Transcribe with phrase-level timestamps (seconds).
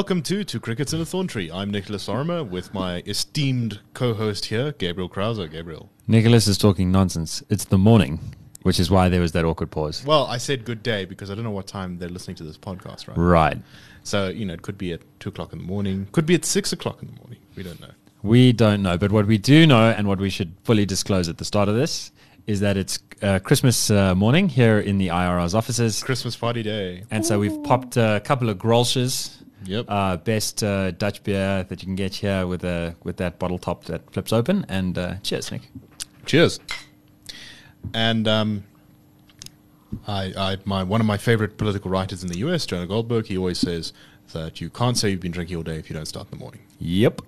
[0.00, 1.50] welcome to Two Crickets in a Thorn Tree.
[1.52, 5.46] I'm Nicholas Ormer with my esteemed co-host here, Gabriel Krauser.
[5.46, 5.90] Gabriel.
[6.08, 7.42] Nicholas is talking nonsense.
[7.50, 8.18] It's the morning,
[8.62, 10.02] which is why there was that awkward pause.
[10.02, 12.56] Well, I said good day because I don't know what time they're listening to this
[12.56, 13.18] podcast, right?
[13.18, 13.58] Right.
[14.02, 16.46] So you know, it could be at two o'clock in the morning, could be at
[16.46, 17.38] six o'clock in the morning.
[17.54, 17.90] We don't know.
[18.22, 21.36] We don't know, but what we do know, and what we should fully disclose at
[21.36, 22.10] the start of this,
[22.46, 27.04] is that it's uh, Christmas uh, morning here in the IRR's offices, Christmas party day.
[27.10, 29.36] and so we've popped a couple of Grolsches.
[29.64, 29.86] Yep.
[29.88, 33.58] Uh, best uh, Dutch beer that you can get here with a with that bottle
[33.58, 34.64] top that flips open.
[34.68, 35.62] And uh, cheers, Nick.
[36.26, 36.60] Cheers.
[37.94, 38.64] And um,
[40.06, 43.36] I, I, my one of my favorite political writers in the U.S., Jonah Goldberg, he
[43.36, 43.92] always says
[44.32, 46.42] that you can't say you've been drinking all day if you don't start in the
[46.42, 46.60] morning.
[46.78, 47.22] Yep.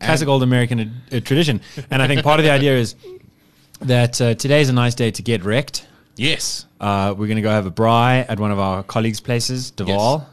[0.00, 1.60] Classic old American uh, tradition.
[1.90, 2.94] And I think part of the idea is
[3.80, 5.86] that uh, today's a nice day to get wrecked.
[6.16, 6.66] Yes.
[6.80, 10.26] Uh, we're going to go have a braai at one of our colleagues' places, Deval.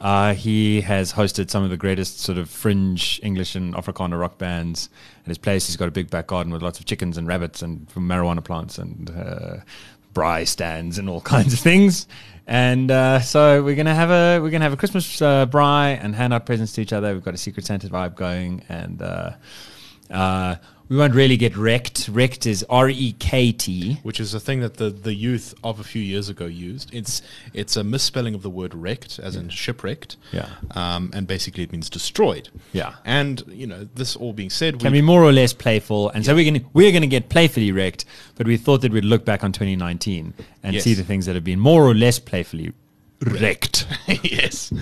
[0.00, 4.38] Uh, he has hosted some of the greatest sort of fringe English and Afrikaner rock
[4.38, 4.88] bands
[5.24, 5.66] at his place.
[5.66, 8.78] He's got a big back garden with lots of chickens and rabbits and marijuana plants
[8.78, 9.56] and uh,
[10.44, 12.06] stands and all kinds of things.
[12.46, 15.46] And uh, so we're gonna have a we're gonna have a Christmas uh,
[16.00, 17.12] and hand out presents to each other.
[17.12, 19.32] We've got a Secret Santa vibe going, and uh,
[20.10, 20.56] uh,
[20.90, 22.08] we won't really get wrecked.
[22.12, 23.94] Wrecked is R E K T.
[24.02, 26.92] which is a thing that the, the youth of a few years ago used.
[26.92, 27.22] It's
[27.54, 30.16] it's a misspelling of the word wrecked, as in shipwrecked.
[30.32, 30.48] Yeah.
[30.72, 32.48] Um, and basically it means destroyed.
[32.72, 32.96] Yeah.
[33.04, 36.34] And you know, this all being said, can be more or less playful, and so
[36.34, 38.04] we're going to we're going to get playfully wrecked.
[38.34, 40.82] But we thought that we'd look back on 2019 and Yes.
[40.84, 42.72] see the things that have been more or less playfully
[43.22, 43.86] wrecked.
[44.22, 44.72] yes.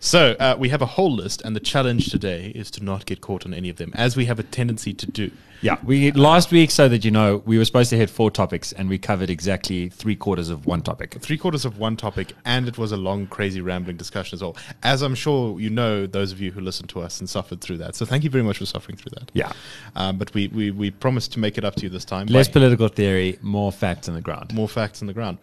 [0.00, 3.20] So uh, we have a whole list, and the challenge today is to not get
[3.20, 5.30] caught on any of them, as we have a tendency to do.
[5.60, 8.70] Yeah, we last week, so that you know, we were supposed to hit four topics,
[8.72, 11.16] and we covered exactly three quarters of one topic.
[11.20, 14.56] Three quarters of one topic, and it was a long, crazy, rambling discussion as well.
[14.84, 17.78] As I'm sure you know, those of you who listened to us and suffered through
[17.78, 17.96] that.
[17.96, 19.32] So thank you very much for suffering through that.
[19.34, 19.52] Yeah,
[19.96, 22.28] Um, but we, we, we promised to make it up to you this time.
[22.28, 24.54] less political theory, more facts on the ground.
[24.54, 25.38] more facts on the ground.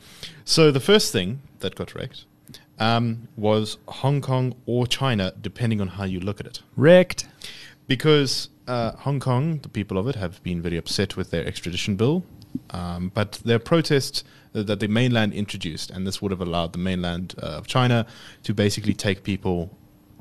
[0.45, 2.23] So the first thing that got wrecked
[2.79, 6.61] um, was Hong Kong or China, depending on how you look at it.
[6.75, 7.27] Wrecked.
[7.87, 11.95] Because uh, Hong Kong, the people of it, have been very upset with their extradition
[11.95, 12.23] bill.
[12.71, 14.25] Um, but their protest
[14.55, 18.05] uh, that the mainland introduced, and this would have allowed the mainland uh, of China
[18.43, 19.69] to basically take people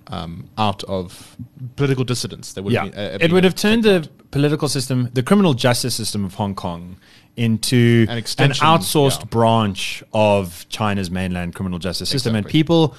[0.08, 1.36] um, out of
[1.76, 2.52] political dissidents.
[2.52, 5.54] They would Yeah, have been, uh, it would have turned the political system, the criminal
[5.54, 6.96] justice system of Hong Kong,
[7.36, 9.26] into An an, outsourced yeah.
[9.26, 12.94] branch of China's mainland criminal justice system, and people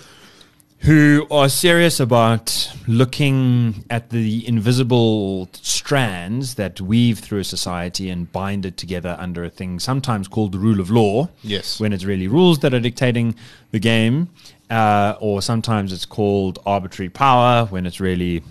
[0.80, 8.32] who are serious about looking at the invisible strands that weave through a society and
[8.32, 11.28] bind it together under a thing sometimes called the rule of law.
[11.42, 11.80] Yes.
[11.80, 13.36] When it's really rules that are dictating
[13.72, 14.30] the game,
[14.70, 18.44] uh, or sometimes it's called arbitrary power when it's really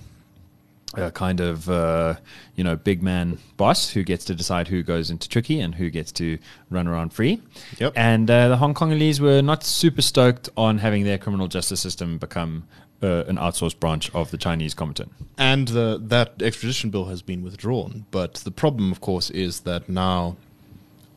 [0.98, 2.14] a kind of uh,
[2.56, 5.90] you know big man boss who gets to decide who goes into tricky and who
[5.90, 6.38] gets to
[6.70, 7.40] run around free.
[7.78, 7.92] Yep.
[7.96, 12.18] And uh, the Hong Kongese were not super stoked on having their criminal justice system
[12.18, 12.64] become
[13.02, 15.10] uh, an outsourced branch of the Chinese Comintern.
[15.36, 18.06] And the, that extradition bill has been withdrawn.
[18.10, 20.36] But the problem, of course, is that now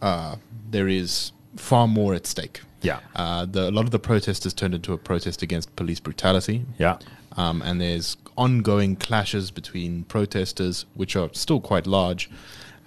[0.01, 0.35] uh,
[0.69, 2.61] there is far more at stake.
[2.81, 2.99] Yeah.
[3.15, 6.65] Uh, the, a lot of the protest has turned into a protest against police brutality.
[6.77, 6.97] Yeah.
[7.38, 12.30] Um, and there's ongoing clashes between protesters, which are still quite large,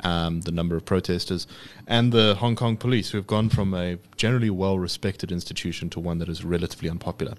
[0.03, 1.47] um, the number of protesters,
[1.87, 6.00] and the Hong Kong police, who have gone from a generally well respected institution to
[6.00, 7.34] one that is relatively unpopular.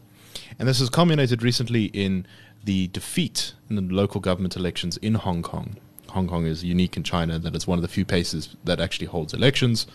[0.58, 2.26] And this has culminated recently in
[2.64, 5.78] the defeat in the local government elections in Hong Kong.
[6.10, 9.08] Hong Kong is unique in China that it's one of the few places that actually
[9.08, 9.88] holds elections.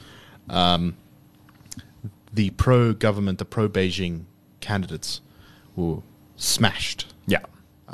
[0.49, 0.97] Um,
[2.33, 4.25] the pro government, the pro Beijing
[4.61, 5.21] candidates
[5.75, 5.99] were
[6.37, 7.39] smashed Yeah.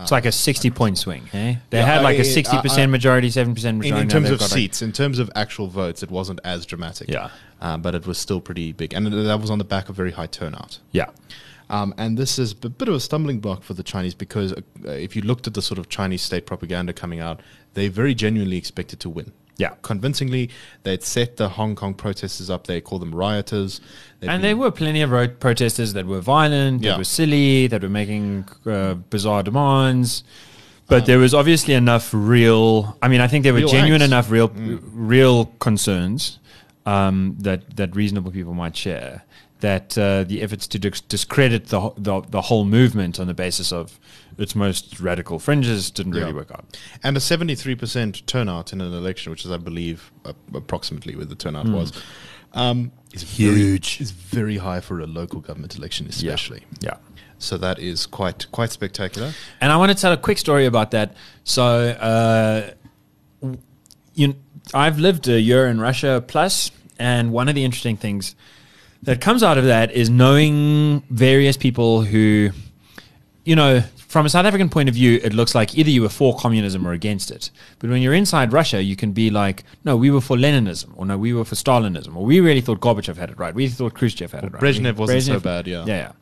[0.00, 1.28] It's like a 60 point swing.
[1.34, 1.56] Eh?
[1.70, 3.88] They Yeah, had like I- a 60% I- majority, 7% in, majority.
[4.02, 6.40] in now terms they've of got, like- seats, in terms of actual votes, it wasn't
[6.44, 7.08] as dramatic.
[7.10, 7.28] Yeah.
[7.60, 10.10] uh, but it was still pretty big, and that was on the back of very
[10.12, 10.78] high turnout.
[10.92, 11.06] yeah.
[11.70, 14.60] Um, and this is a bit of a stumbling block for the Chinese because uh,
[14.90, 17.40] if you looked at the sort of Chinese state propaganda coming out,
[17.74, 19.32] they very genuinely expected to win.
[19.58, 19.74] Yeah.
[19.82, 20.50] convincingly,
[20.82, 22.66] they'd set the Hong Kong protesters up.
[22.66, 23.80] They call them rioters,
[24.20, 26.96] They'd And there were plenty of road protesters that were violent, that Yeah.
[26.98, 30.24] were silly, that were making uh, bizarre demands.
[30.88, 32.96] But there was obviously enough real.
[33.00, 34.04] I mean, I think there were genuine angst.
[34.06, 34.48] enough real,
[34.92, 36.38] real concerns
[36.84, 39.22] um, that that reasonable people might share.
[39.60, 43.98] That uh, the efforts to discredit the, the the whole movement on the basis of
[44.38, 46.36] its most radical fringes didn't really Yeah.
[46.36, 46.76] work out.
[47.02, 51.34] and a 73% turnout in an election, which is, I believe, uh, approximately where the
[51.34, 51.92] turnout was,
[52.54, 53.96] um, is Huge.
[53.98, 56.62] Very, is very high for a local government election, especially.
[56.80, 56.96] Yeah.
[57.38, 59.32] So that is quite quite spectacular.
[59.60, 61.16] And I want to tell a quick story about that.
[61.44, 62.70] So, uh,
[64.14, 64.36] you,
[64.74, 68.34] I've lived a year in Russia plus, and one of the interesting things
[69.02, 72.50] that comes out of that is knowing various people who,
[73.44, 73.82] you know,
[74.12, 76.86] from a South African point of view, it looks like either you were for communism
[76.86, 77.50] or against it.
[77.78, 81.06] But when you're inside Russia, you can be like, no, we were for Leninism, or
[81.06, 83.54] no, we were for Stalinism, or we really thought Gorbachev had it right.
[83.54, 84.62] We thought Khrushchev had it right.
[84.62, 85.86] Brezhnev wasn't so bad, yeah.
[85.86, 86.12] Yeah, yeah.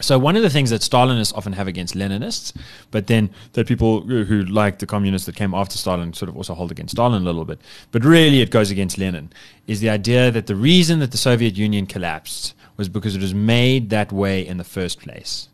[0.00, 2.52] So one of the things that Stalinists often have against Leninists,
[2.90, 6.52] but then that people who like the communists that came after Stalin sort of also
[6.54, 7.60] hold against Stalin a little bit,
[7.92, 9.32] but really it goes against Lenin,
[9.68, 13.34] is the idea that the reason that the Soviet Union collapsed was because it was
[13.34, 15.48] made that way in the first place.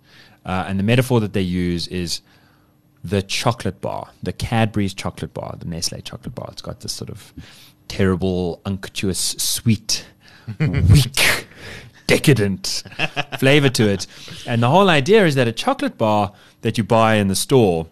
[0.45, 2.21] Uh, and the metaphor that they use is
[3.03, 6.49] the chocolate bar, the Cadbury's chocolate bar, the Nestle chocolate bar.
[6.53, 7.33] It's got this sort of
[7.89, 10.07] terrible, unctuous, sweet,
[10.61, 11.47] weak,
[12.07, 12.83] decadent
[13.39, 14.07] flavor to it.
[14.47, 16.33] And the whole idea is that a chocolate bar
[16.63, 17.87] that you buy in the store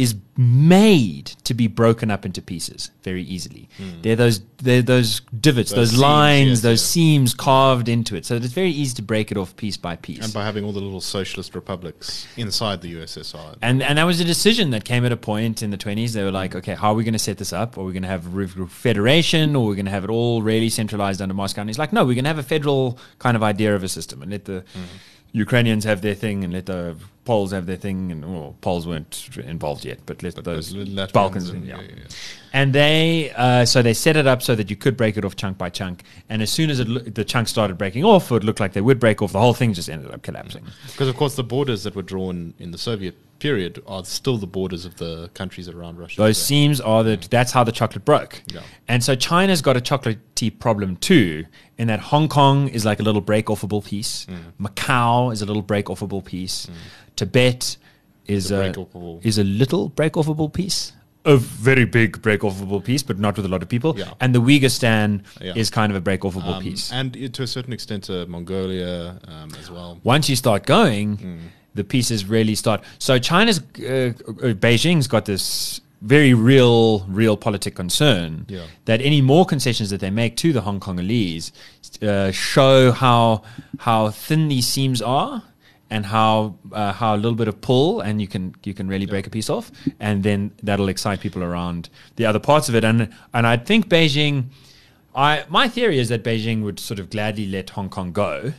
[0.00, 3.68] is made to be broken up into pieces very easily.
[3.76, 4.00] Hmm.
[4.00, 6.92] They're those they're those divots, Those those, seams, lines, yes, those yeah.
[6.92, 8.24] seams carved into it.
[8.24, 10.24] So it's very easy to break it off piece by piece.
[10.24, 13.56] And by having all the little socialist republics inside the USSR.
[13.60, 16.14] And and that was a decision that came at a point in the twenties.
[16.14, 17.76] They were like, okay, how are we going to set this up?
[17.76, 20.70] Are we going to have a federation, or we're going to have it all really
[20.70, 21.60] centralized under Moscow?
[21.60, 23.88] And he's like, no, we're going to have a federal kind of idea of a
[23.88, 24.96] system, and let the mm-hmm.
[25.32, 29.28] Ukrainians have their thing, and let the Poles have their thing, and well, Poles weren't
[29.44, 31.76] involved yet, but let those Latvians Balkans, and- yeah.
[31.80, 32.02] yeah, yeah.
[32.52, 35.36] And they, uh, so they set it up so that you could break it off
[35.36, 36.02] chunk by chunk.
[36.28, 38.80] And as soon as it loo- the chunks started breaking off, it looked like they
[38.80, 40.64] would break off, the whole thing just ended up collapsing.
[40.86, 44.48] Because, of course, the borders that were drawn in the Soviet period are still the
[44.48, 46.16] borders of the countries around Russia.
[46.20, 46.46] Those today.
[46.46, 48.42] seams are that that's how the chocolate broke.
[48.52, 48.60] Yeah.
[48.88, 51.46] And so China's got a chocolatey problem too,
[51.78, 54.68] in that Hong Kong is like a little break offable piece, Mm.
[54.74, 56.68] Macau is a little break offable piece,
[57.20, 57.76] Tibet
[58.26, 60.92] is a a, is a little break offable piece.
[61.26, 63.92] A very big break offable piece, but not with a lot of people.
[63.98, 64.14] Yeah.
[64.20, 65.52] And the Uyghur Yeah.
[65.60, 66.90] is kind of a break offable Um, piece.
[66.92, 69.98] and to a certain extent, uh, Mongolia um, as well.
[70.02, 71.38] once you start going, Mm.
[71.74, 72.80] the pieces really start.
[72.98, 74.12] So China's uh,
[74.48, 75.80] uh, Beijing's got this
[76.14, 78.64] very real, realpolitik concern Yeah.
[78.86, 81.52] that any more concessions that they make to the Hong Kongolese
[82.02, 83.42] uh, show how
[83.88, 85.42] how thin these seams are.
[85.92, 89.06] And how uh, how a little bit of pull, and you can you can really
[89.06, 92.84] break a piece off, and then that'll excite people around the other parts of it.
[92.84, 94.44] And and I think Beijing,
[95.16, 98.52] I my theory is that Beijing would sort of gladly let Hong Kong go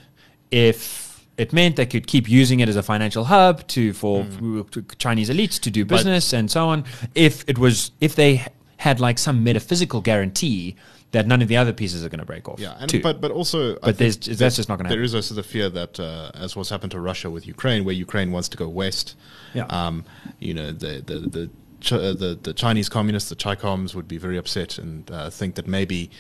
[0.51, 4.25] if it meant they could keep using it as a financial hub to for
[4.72, 5.88] to Chinese elites to do Hmm.
[5.88, 6.83] But- business and so on.
[7.16, 8.45] If it was if they
[8.78, 10.75] had like some metaphysical guarantee
[11.11, 12.59] that none of the other pieces are going to break off.
[12.59, 13.01] Yeah, and, too.
[13.01, 15.05] but but also, I But there's- that's that just not gonna There happen.
[15.05, 18.31] is also the fear that, uh, as what's happened to Russia with Ukraine, where Ukraine
[18.31, 19.15] wants to go west.
[19.53, 19.65] Yeah.
[19.65, 20.05] Um,
[20.39, 21.49] you know, the the the.
[21.81, 25.55] Ch- uh, the the Chinese communists, the Chicoms, would be very upset and uh, think
[25.55, 26.11] that maybe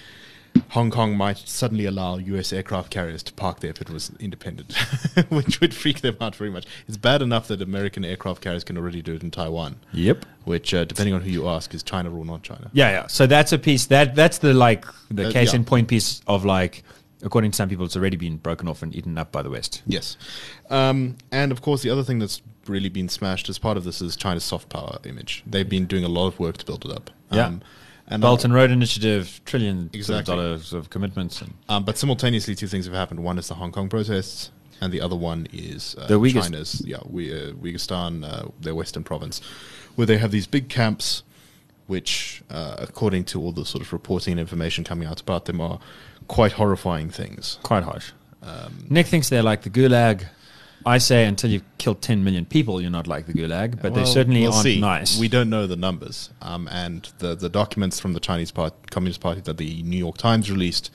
[0.71, 2.53] Hong Kong might suddenly allow U.S.
[2.53, 4.73] aircraft carriers to park there if it was independent,
[5.29, 6.65] which would freak them out very much.
[6.87, 10.25] It's bad enough that American aircraft carriers can already do it in Taiwan, yep.
[10.45, 12.69] which, uh, depending on who you ask, is China or not China.
[12.71, 13.07] Yeah, yeah.
[13.07, 15.57] So that's a piece that that's the like the Uh, case yeah.
[15.57, 16.83] in point piece of like
[17.21, 19.81] according to some people it's already been broken off and eaten up by the West.
[19.85, 20.15] Yes.
[20.69, 24.01] Um, and of course, the other thing that's really been smashed as part of this
[24.01, 25.43] is China's soft power image.
[25.45, 27.09] They've been doing a lot of work to build it up.
[27.29, 27.55] Yeah.
[28.07, 30.35] And Belt now- and Road Initiative, trillion Exactly.
[30.35, 33.23] dollars of commitments and um, but simultaneously, two things have happened.
[33.23, 36.81] One is the Hong Kong protests, and the other one is uh, The Uyghurs- China's,
[36.85, 37.53] yeah, we, uh,
[38.25, 39.39] uh, their western province,
[39.95, 41.23] where they have these big camps,
[41.87, 45.61] which, uh, according to all the sort of reporting and information coming out about them,
[45.61, 45.79] are
[46.27, 47.59] quite horrifying things.
[47.63, 48.11] quite harsh.
[48.43, 50.25] Um, Nick thinks they're like the Gulag.
[50.85, 54.05] I say until you've killed 10 million people, you're not like the Gulag, but they
[54.05, 54.79] certainly we'll aren't see.
[54.79, 55.19] nice.
[55.19, 59.21] We don't know the numbers, um, and the the documents from the Chinese part, Communist
[59.21, 60.91] Party that the New York Times released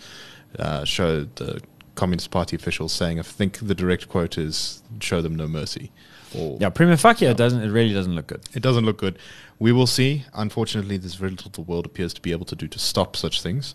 [0.58, 1.60] uh, showed the
[1.94, 5.90] Communist Party officials saying, I think the direct quote is "show them no mercy."
[6.36, 7.62] Or yeah, prima facie, it doesn't.
[7.62, 8.42] It really doesn't look good.
[8.54, 9.18] it doesn't look good.
[9.58, 10.24] We will see.
[10.34, 13.42] Unfortunately, there's very little the world appears to be able to do to stop such
[13.42, 13.74] things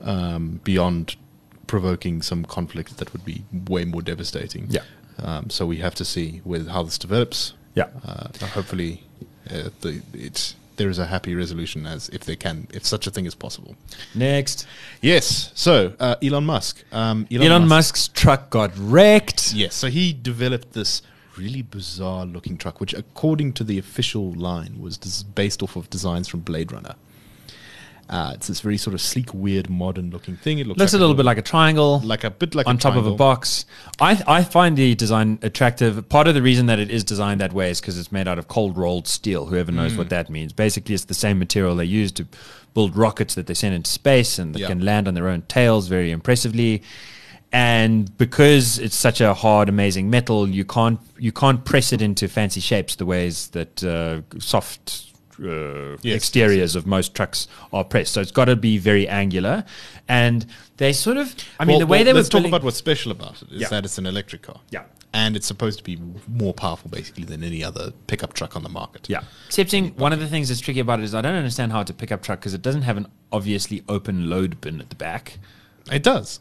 [0.00, 1.16] um, beyond
[1.66, 4.66] provoking some conflict that would be way more devastating.
[4.68, 4.82] Yeah.
[5.18, 7.54] Um, so we have to see with how this develops.
[7.74, 7.88] Yeah.
[8.06, 9.02] Uh, hopefully,
[9.50, 13.10] uh, the, it's there is a happy resolution as if they can, if such a
[13.10, 13.76] thing is possible.
[14.14, 14.66] Next,
[15.00, 15.52] Yes.
[15.54, 16.84] So uh, Elon Musk.
[16.92, 19.52] Um, Elon, Musk's truck got wrecked.
[19.52, 19.74] Yes.
[19.74, 21.02] So he developed this
[21.36, 25.88] really bizarre looking truck, which, according to the official line, was des- based off of
[25.90, 26.94] designs from Blade Runner.
[28.10, 30.58] Uh, it's this very sort of sleek, weird, modern-looking thing.
[30.58, 32.00] It looks, Looks like a little bit like a triangle.
[32.04, 33.64] like a bit like on top of a box.
[34.00, 36.08] I I find the design attractive.
[36.08, 38.38] Part of the reason that it is designed that way is because it's made out
[38.38, 39.46] of cold rolled steel.
[39.46, 39.98] Whoever knows Mm.
[39.98, 40.52] what that means.
[40.52, 42.26] Basically, it's the same material they use to
[42.74, 44.68] build rockets that they send into space and that Yeah.
[44.68, 46.82] can land on their own tails very impressively.
[47.54, 52.26] And because it's such a hard, amazing metal, you can't you can't press it into
[52.28, 58.12] fancy shapes the ways that uh, soft uh, Yes, exteriors of most trucks are pressed.
[58.12, 59.64] So it's got to be very angular.
[60.08, 60.46] And
[60.78, 62.76] they sort of, I mean, Well- the way well, they were let's talk about what's
[62.76, 63.68] special about it is Yeah.
[63.68, 64.60] that it's an electric car.
[64.70, 64.84] Yeah.
[65.14, 68.70] and it's supposed to be more powerful, basically, than any other pickup truck on the
[68.70, 69.06] market.
[69.10, 69.24] Yeah.
[69.46, 71.90] Excepting one of the things that's tricky about it is I don't understand how it's
[71.90, 75.38] a pickup truck because it doesn't have an obviously open load bin at the back.
[75.90, 76.40] it does.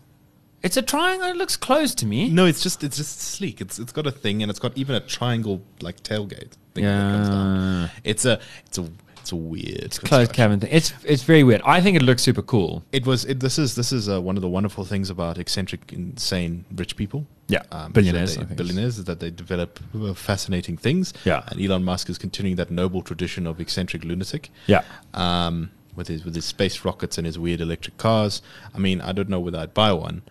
[0.63, 1.27] It's a triangle.
[1.29, 2.29] It looks closed to me.
[2.29, 3.61] No, it's just it's just sleek.
[3.61, 7.11] It's it's got a thing, and it's got even a triangle like tailgate thing that
[7.15, 7.89] comes down.
[8.03, 8.89] It's a it's a
[9.19, 10.69] it's a weird Closed cabin thing.
[10.71, 11.61] It's it's very weird.
[11.65, 12.83] I think it looks super cool.
[12.91, 13.25] It was.
[13.25, 16.95] It, this is this is uh, one of the wonderful things about eccentric, insane rich
[16.95, 17.25] people.
[17.47, 18.57] Yeah, is that billionaires, they- I think.
[18.57, 21.13] billionaires is that they develop uh, fascinating things.
[21.25, 21.43] Yeah.
[21.47, 24.49] and Elon Musk is continuing that noble tradition of eccentric lunatic.
[24.67, 24.83] Yeah.
[25.13, 28.41] um, with his with his space rockets and his weird electric cars.
[28.73, 30.21] I mean, I don't know whether I'd buy one,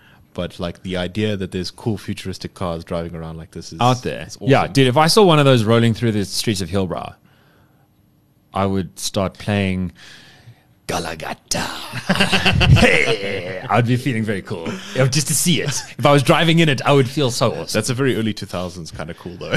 [0.41, 4.03] but like the idea that there's cool futuristic cars driving around like this is Out
[4.03, 4.23] there.
[4.23, 4.47] awesome.
[4.49, 7.15] Yeah, dude, if I saw one of those rolling through the streets of Hillbrow,
[8.55, 9.93] I would start playing
[10.87, 11.61] Nkalakatha.
[12.79, 14.65] hey, I'd be feeling very cool.
[14.95, 15.75] Just to see it.
[15.99, 17.77] If I was driving in it, I would feel so awesome.
[17.79, 19.57] That's a very early 2000s kind of cool though.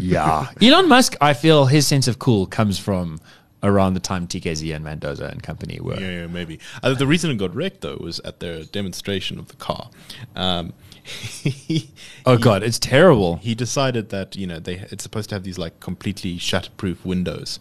[0.00, 0.48] Yeah.
[0.62, 3.20] Elon Musk, I feel his sense of cool comes from
[3.64, 5.98] around the time TKZ and Mandoza and company were.
[5.98, 6.60] yeah, yeah, maybe.
[6.82, 9.90] Uh, the reason it got wrecked though was at their demonstration of the car.
[10.36, 10.72] Um,
[11.04, 11.90] he,
[12.24, 13.36] Oh god, it's terrible.
[13.36, 17.58] he decided that you know they it's supposed to have these like completely shutterproof windows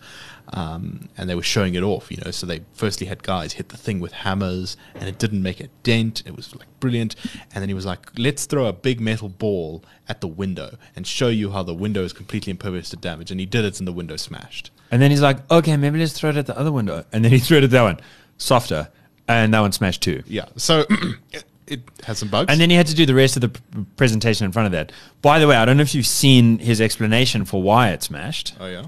[0.49, 3.69] um, and they were showing it off you know so they firstly had guys hit
[3.69, 7.15] the thing with hammers and it didn't make a dent it was like brilliant
[7.53, 11.07] and then he was like let's throw a big metal ball at the window and
[11.07, 13.87] show you how the window is completely impervious to damage and he did it and
[13.87, 16.71] the window smashed And then he's like, okay, maybe let's throw it at the other
[16.71, 17.03] window.
[17.11, 17.99] And then he threw it at that one,
[18.37, 18.89] softer,
[19.27, 20.21] and that one smashed too.
[20.27, 20.85] yeah so
[21.31, 23.49] it, it has some bugs And then he had to do the rest of the
[23.49, 23.61] p-
[23.97, 24.91] presentation in front of that.
[25.21, 28.53] By the way, I don't know if you've seen his explanation for why it smashed.
[28.59, 28.85] oh yeah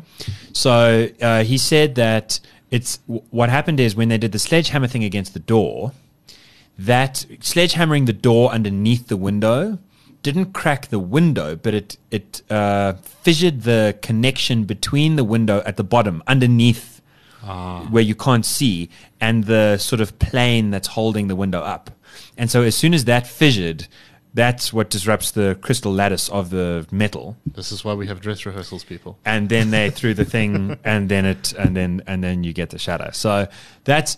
[0.53, 4.87] So uh, he said that it's w- what happened is when they did the sledgehammer
[4.87, 5.93] thing against the door,
[6.77, 9.79] that sledgehammering the door underneath the window
[10.25, 15.77] didn't crack the window, but it it uh, fissured the connection between the window at
[15.77, 16.91] the bottom underneath.
[17.91, 18.89] Where you can't see,
[19.21, 21.91] and the sort of plane that's holding the window up.
[22.39, 23.87] And so, as soon as that fissured,
[24.33, 28.45] that's what disrupts the crystal lattice of the metal this is why we have dress
[28.45, 32.43] rehearsals people and then they threw the thing and then it and then and then
[32.43, 33.47] you get the shadow so
[33.85, 34.17] that's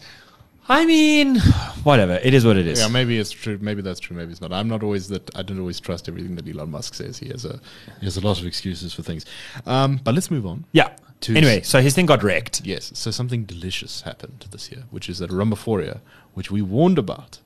[0.69, 1.39] i mean
[1.83, 3.57] whatever it is what it is Yeah, maybe it's true.
[3.62, 4.15] Maybe that's true.
[4.15, 4.51] Maybe it's not.
[4.51, 5.36] I'm not always that.
[5.36, 7.17] I don't always trust everything that Elon Musk says.
[7.17, 7.59] He has a
[8.00, 9.25] he has a lot of excuses for things.
[9.65, 10.65] Um, but let's move on.
[10.74, 10.89] yeah
[11.29, 12.91] anyway so his thing got wrecked Yes.
[12.93, 16.00] So something delicious happened this year, which is that Ramaphoria,
[16.33, 17.39] which we warned about.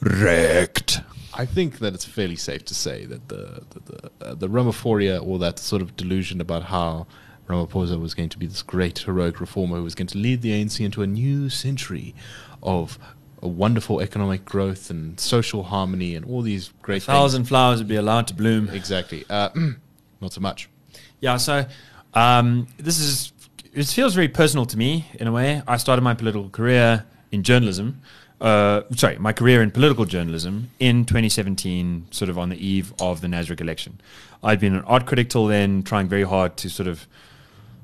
[0.00, 1.00] wrecked
[1.34, 5.38] I think that it's fairly safe to say that the the the, uh, the or
[5.38, 7.06] that sort of delusion about how
[7.48, 10.50] Ramaphosa was going to be this great heroic reformer who was going to lead the
[10.52, 12.14] ANC into a new century
[12.62, 12.98] of
[13.42, 17.06] a wonderful economic growth and social harmony and all these great things.
[17.06, 19.24] thousand flowers would be allowed to bloom Exactly.
[19.30, 19.48] Uh,
[20.20, 20.68] not so much.
[21.20, 21.64] yeah so
[22.14, 23.32] um, this is
[23.72, 27.42] it feels very personal to me in a way i started my political career in
[27.42, 28.00] journalism
[28.40, 33.20] uh, sorry, my career in political journalism in 2017, sort of on the eve of
[33.20, 34.00] the Nasrec election.
[34.44, 37.08] I'd been an art critic till then, trying very hard to sort of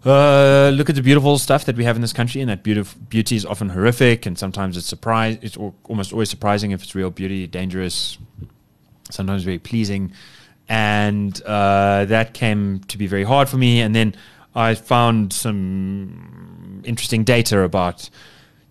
[0.05, 3.01] uh, look at the beautiful stuff that we have in this country, and that beautiful
[3.09, 5.39] beauty is often horrific, and sometimes it's surprise.
[5.43, 8.19] It's al- almost always surprising if it's real beauty, dangerous,
[9.11, 10.13] sometimes very pleasing,
[10.69, 13.81] and uh, that came to be very hard for me.
[13.81, 14.15] And then
[14.55, 18.11] I found some interesting data about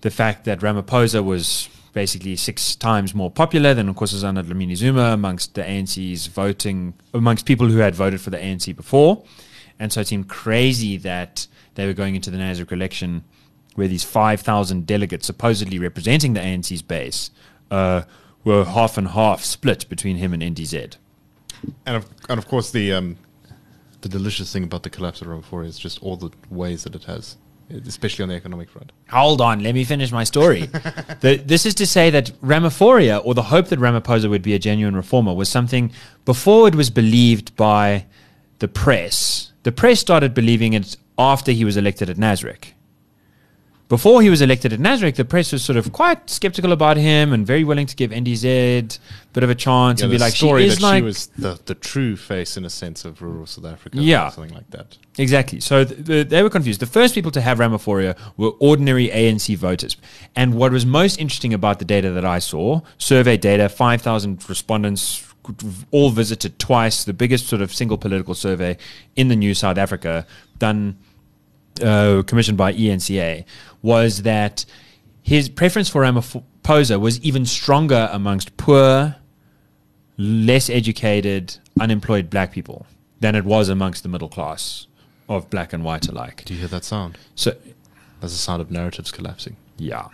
[0.01, 5.13] the fact that Ramaphosa was basically six times more popular than of Nkosazana Dlamini Zuma
[5.13, 9.23] amongst the ANC's voting, amongst people who had voted for the ANC before.
[9.79, 13.23] And so it seemed crazy that they were going into the Nasrec election
[13.75, 17.31] where these 5,000 delegates supposedly representing the ANC's base
[17.71, 18.03] uh,
[18.43, 20.97] were half and half split between him and NDZ.
[21.85, 23.17] And of, and of course, the um,
[24.01, 27.05] the delicious thing about the collapse of Ramaphoria is just all the ways that it
[27.05, 27.37] has,
[27.87, 28.91] especially on the economic front.
[29.09, 30.65] Hold on, let me finish my story.
[31.21, 34.59] the, this is to say that Ramaphoria, or the hope that Ramaphosa would be a
[34.59, 35.91] genuine reformer, was something
[36.25, 38.05] before it was believed by
[38.59, 39.52] the press.
[39.63, 42.73] The press started believing it after he was elected at Nasrec.
[43.89, 47.31] before he was elected at Nasrec, the press was sort of quite skeptical about him
[47.31, 48.99] and very willing to give NDZ a
[49.33, 51.59] bit of a chance Yeah, and be like, she is that like she was the,
[51.65, 53.99] the true face in a sense of rural South Africa.
[53.99, 54.27] Yeah.
[54.27, 54.97] or something like that.
[55.19, 55.59] Exactly.
[55.59, 56.79] So th- th- they were confused.
[56.79, 59.95] The first people to have Ramaphoria were ordinary ANC voters.
[60.35, 65.32] And what was most interesting about the data that I saw, survey data, 5,000 respondents,
[65.91, 68.77] all visited twice, the biggest sort of single political survey
[69.15, 70.25] in the new South Africa,
[70.59, 70.97] done,
[71.81, 73.43] uh, commissioned by ENCA,
[73.81, 74.65] was that
[75.21, 79.15] his preference for Ramaphosa was even stronger amongst poor,
[80.17, 82.85] less educated, unemployed black people
[83.19, 84.87] than it was amongst the middle class
[85.29, 86.43] of black and white alike.
[86.45, 87.17] Do you hear that sound?
[87.35, 87.51] So,
[88.21, 89.55] That's the sound of narratives collapsing.
[89.77, 90.07] yeah.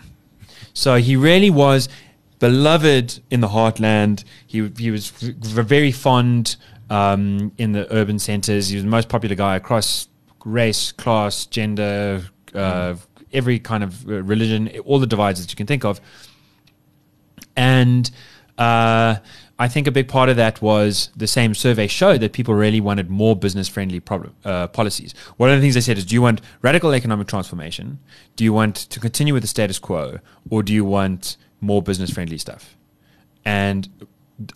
[0.74, 1.90] So he really was
[2.40, 4.24] beloved in the heartland.
[4.48, 6.56] He he was very fond
[6.90, 8.70] um, in the urban centers.
[8.70, 10.08] He was the most popular guy across
[10.46, 12.96] race, class, gender, uh,
[13.32, 16.02] every kind of uh, religion, all the divides that you can think of.
[17.56, 18.10] And
[18.58, 19.18] uh,
[19.58, 22.80] I think a big part of that was the same survey showed that people really
[22.80, 24.02] wanted more business friendly
[24.46, 25.14] uh, policies.
[25.36, 28.00] One of the things they said is do you want radical economic transformation?
[28.38, 30.20] Do you want to continue with the status quo?
[30.50, 32.76] Or do you want more business friendly stuff?
[33.46, 34.08] And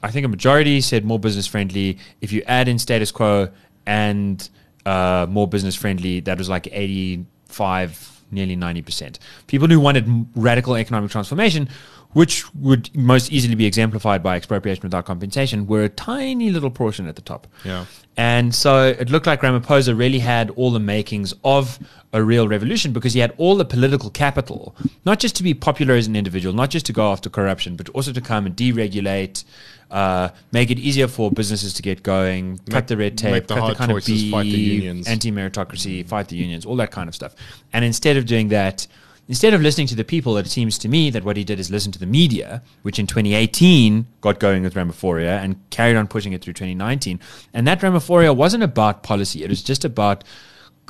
[0.02, 1.98] I think a majority said more business friendly.
[2.22, 3.50] If you add in status quo
[3.86, 4.48] and
[4.86, 9.20] uh, more business friendly, that was like 85, nearly 90%.
[9.48, 11.70] People who wanted radical economic transformation,
[12.12, 17.08] which would most easily be exemplified by expropriation without compensation, were a tiny little portion
[17.08, 17.48] at the top.
[17.66, 17.86] Yeah.
[18.16, 21.80] And so it looked like Ramaphosa really had all the makings of
[22.14, 25.96] a real revolution because he had all the political capital, not just to be popular
[25.96, 29.44] as an individual, not just to go after corruption, but also to come and deregulate,
[29.90, 33.56] uh, make it easier for businesses to get going, cut the red tape, make the
[33.56, 35.08] cut the kind of choices, B, fight the unions.
[35.08, 37.36] anti-meritocracy, fight the unions, all that kind of stuff.
[37.74, 38.86] And instead of doing that,
[39.28, 41.72] instead of listening to the people, it seems to me that what he did is
[41.72, 46.34] listen to the media, which in 2018 got going with Ramaphoria and carried on pushing
[46.34, 47.20] it through 2019.
[47.54, 50.24] And that Ramaphoria wasn't about policy; it was just about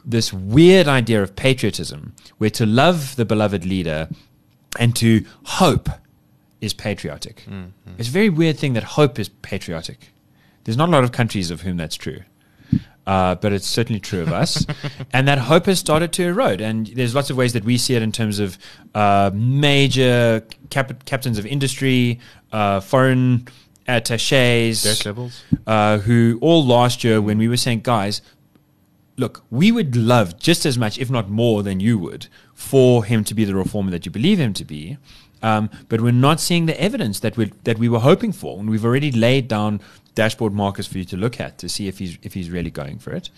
[0.06, 4.10] this weird idea of patriotism, where to love the beloved leader
[4.80, 5.90] and to hope
[6.62, 7.46] is patriotic.
[7.48, 7.92] Mm-hmm.
[7.98, 10.14] It's a very weird thing that hope is patriotic.
[10.64, 12.22] There's not a lot of countries of whom that's true.
[13.06, 14.66] Uh, but it's certainly true of us.
[15.14, 16.62] and that hope has started to erode.
[16.62, 18.58] And there's lots of ways that we see it in terms of
[18.96, 22.20] uh, major cap- captains of industry,
[22.54, 23.48] uh, foreign
[23.88, 25.44] attaches, Debt levels.
[25.68, 28.22] uh, who all last year, when we were saying, guys,
[29.18, 33.24] look, we would love just as much, if not more, than you would for him
[33.26, 34.98] to be the reformer that you believe him to be.
[35.44, 38.70] Um, but we're not seeing the evidence that we that we were hoping for, and
[38.70, 39.82] we've already laid down
[40.16, 42.98] dashboard markers for you to look at to see if he's if he's really going
[42.98, 43.30] for it.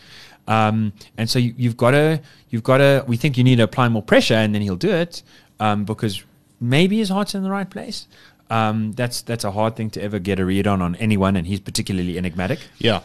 [0.48, 3.04] Um, and so you, you've got to you've got to.
[3.08, 5.24] We think you need to apply more pressure, and then he'll do it
[5.60, 6.24] um, because
[6.62, 8.08] maybe his heart's in the right place.
[8.50, 11.48] Um, that's that's a hard thing to ever get a read on on anyone, and
[11.48, 12.60] he's particularly enigmatic.
[12.78, 13.02] Yeah.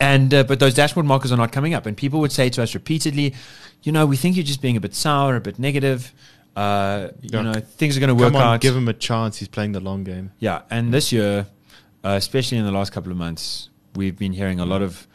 [0.00, 2.62] And uh, but those dashboard markers are not coming up, and people would say to
[2.62, 3.34] us repeatedly,
[3.82, 6.12] you know, we think you're just being a bit sour, a bit negative.
[6.56, 7.38] Uh, Yeah.
[7.38, 8.60] You know, things are going to work on, out.
[8.60, 9.38] give him a chance.
[9.38, 10.30] He's playing the long game.
[10.38, 11.46] yeah, and this year,
[12.04, 15.06] uh, especially in the last couple of months, we've been hearing a lot of.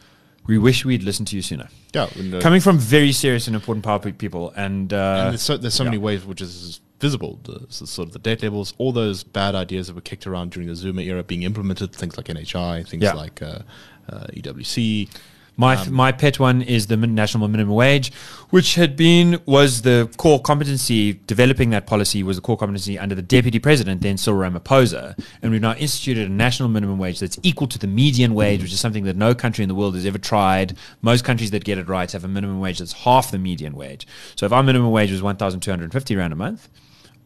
[0.46, 1.68] We wish we'd listened to you sooner.
[1.94, 2.08] Yeah.
[2.40, 5.84] Coming from very serious and important power people, and, uh, and there's so, there's so
[5.84, 5.90] yeah.
[5.90, 7.38] many ways which is visible.
[7.44, 10.50] The, so sort of the debt levels, all those bad ideas that were kicked around
[10.52, 11.94] during the Zuma era being implemented.
[11.94, 13.12] Things like NHI, things Yeah.
[13.12, 13.60] like uh,
[14.08, 15.08] uh, EWC.
[15.56, 18.12] My Um, my pet one is the national minimum wage,
[18.50, 21.20] which had been was the core competency.
[21.26, 25.52] Developing that policy was the core competency under the deputy president, then Cyril Ramaphosa, and
[25.52, 28.80] we've now instituted a national minimum wage that's equal to the median wage, which is
[28.80, 30.76] something that no country in the world has ever tried.
[31.02, 34.06] Most countries that get it right have a minimum wage that's half the median wage.
[34.36, 36.68] So if our minimum wage was one thousand two hundred fifty rand a month,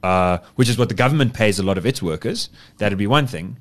[0.03, 3.27] uh, which is what the government pays a lot of its workers, that'd be one
[3.27, 3.59] thing.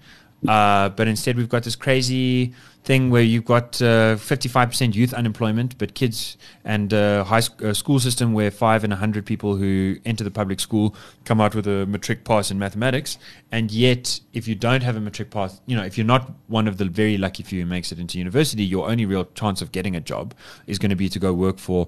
[0.48, 5.78] Uh, but instead, we've got this crazy thing where you've got uh, 55% youth unemployment,
[5.78, 9.56] but kids and uh, high sc- uh, school system where five in a hundred people
[9.56, 13.18] who enter the public school come out with a matric pass in mathematics.
[13.52, 16.68] And yet, if you don't have a matric pass, you know, if you're not one
[16.68, 19.72] of the very lucky few who makes it into university, your only real chance of
[19.72, 20.34] getting a job
[20.68, 21.88] is going to be to go work for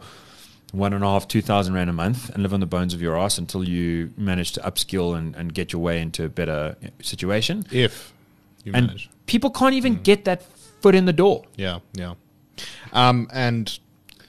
[0.71, 3.01] one and a half, two thousand rand a month and live on the bones of
[3.01, 6.75] your ass until you manage to upskill and, and get your way into a better
[6.83, 7.65] uh, situation.
[7.71, 8.13] If
[8.63, 9.09] you and manage.
[9.25, 10.41] people can't even get that
[10.85, 11.43] foot in the door.
[11.57, 12.13] Yeah, yeah.
[12.93, 13.79] Um, and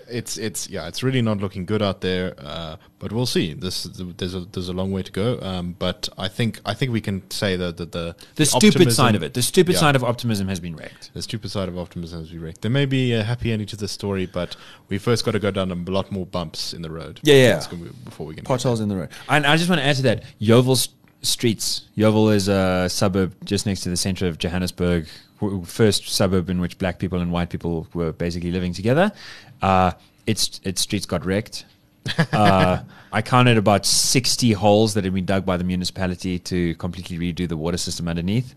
[0.08, 2.34] it's it's yeah, it's really not looking good out there.
[2.38, 3.52] Uh, but we'll see.
[3.54, 3.82] This
[4.18, 5.38] there's a there's a long way to go.
[5.42, 8.90] Um, but I think I think we can say that the the, The stupid optimism-
[9.04, 9.80] side of it, the stupid Yeah.
[9.80, 11.10] side of optimism has been wrecked.
[11.12, 12.62] The stupid side of optimism has been wrecked.
[12.62, 14.56] There may be a happy ending to this story, but
[14.88, 17.20] we first got to go down a lot more bumps in the road.
[17.22, 17.52] Yeah, yeah.
[17.54, 18.44] That's gonna be- before we can.
[18.44, 19.10] Potholes in the road.
[19.28, 20.88] And I just want to add to that Yeoville s-
[21.26, 21.82] Streets.
[21.96, 25.06] Yeoville is a suburb just next to the center of Johannesburg,
[25.64, 29.12] first suburb in which black people and white people were basically living together.
[29.60, 29.92] Uh,
[30.26, 31.64] its its streets got wrecked.
[32.32, 37.18] uh, I counted about 60 holes that had been dug by the municipality to completely
[37.18, 38.54] redo the water system underneath.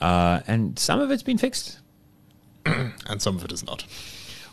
[0.00, 1.78] Uh, and some of it's been fixed.
[2.66, 3.84] and some of it is not.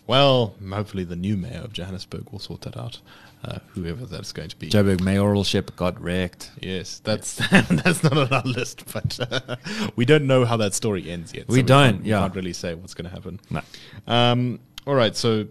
[0.08, 3.00] Well, hopefully the new mayor of Johannesburg will sort that out,
[3.44, 4.70] uh, whoever that's going to be.
[4.70, 6.52] Joburg mayoralship got wrecked.
[6.62, 9.56] yes, that's that's not on our list, but uh,
[9.96, 11.48] we don't know how that story ends yet.
[11.48, 12.20] We so don't, can't, we yeah.
[12.20, 13.40] can't really say what's going to happen.
[13.50, 13.62] No.
[14.08, 15.48] Um, all right, so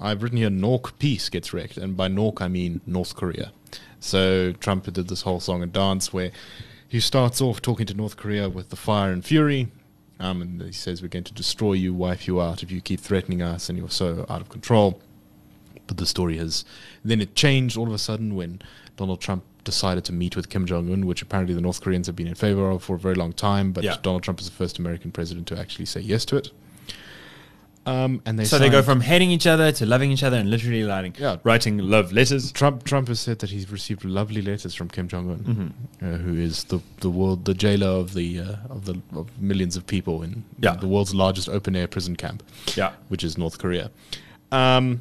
[0.00, 3.52] I've written here Nork peace gets wrecked, and by Nork I mean North Korea.
[4.00, 6.32] So Trump did this whole song and dance where
[6.88, 9.68] he starts off talking to North Korea with the fire and fury,
[10.18, 13.00] um, and he says we're going to destroy you, wipe you out if you keep
[13.00, 15.00] threatening us, and you're so out of control.
[15.92, 16.64] But the story has
[17.04, 18.62] then it changed all of a sudden when
[18.96, 22.16] Donald Trump decided to meet with Kim Jong Un, which apparently the North Koreans have
[22.16, 23.72] been in favor of for a very long time.
[23.72, 23.96] But Yeah.
[24.00, 26.48] Donald Trump is the first American president to actually say yes to it.
[27.84, 30.48] Um, and they So they go from hating each other to loving each other and
[30.48, 31.36] literally writing, Yeah.
[31.44, 32.52] writing love letters.
[32.52, 32.84] Trump.
[32.84, 35.38] Trump has said that he's received lovely letters from Kim Jong Un,
[36.00, 36.14] Mm-hmm.
[36.14, 39.76] uh, who is the the world the jailer of the uh, of the of millions
[39.76, 40.76] of people in Yeah.
[40.76, 42.42] the world's largest open air prison camp.
[42.76, 42.92] Yeah.
[43.08, 43.90] which is North Korea.
[44.52, 45.00] Um,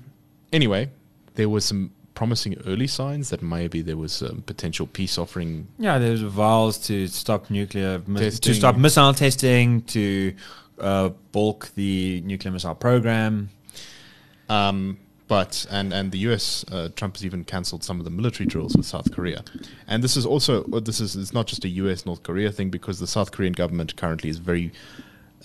[0.52, 0.90] anyway,
[1.36, 5.68] there were some promising early signs that maybe there was a potential peace offering.
[5.80, 10.34] Yeah, there's vows to stop nuclear, mi- to stop missile testing, to
[10.80, 13.50] uh, bulk the nuclear missile program.
[14.50, 16.66] Um, but and and the U.S.
[16.70, 19.46] Uh, Trump has even cancelled some of the military drills with South Korea,
[19.88, 22.06] and this is also this is it's not just a U.S.
[22.06, 24.74] North Korea thing because the South Korean government currently is very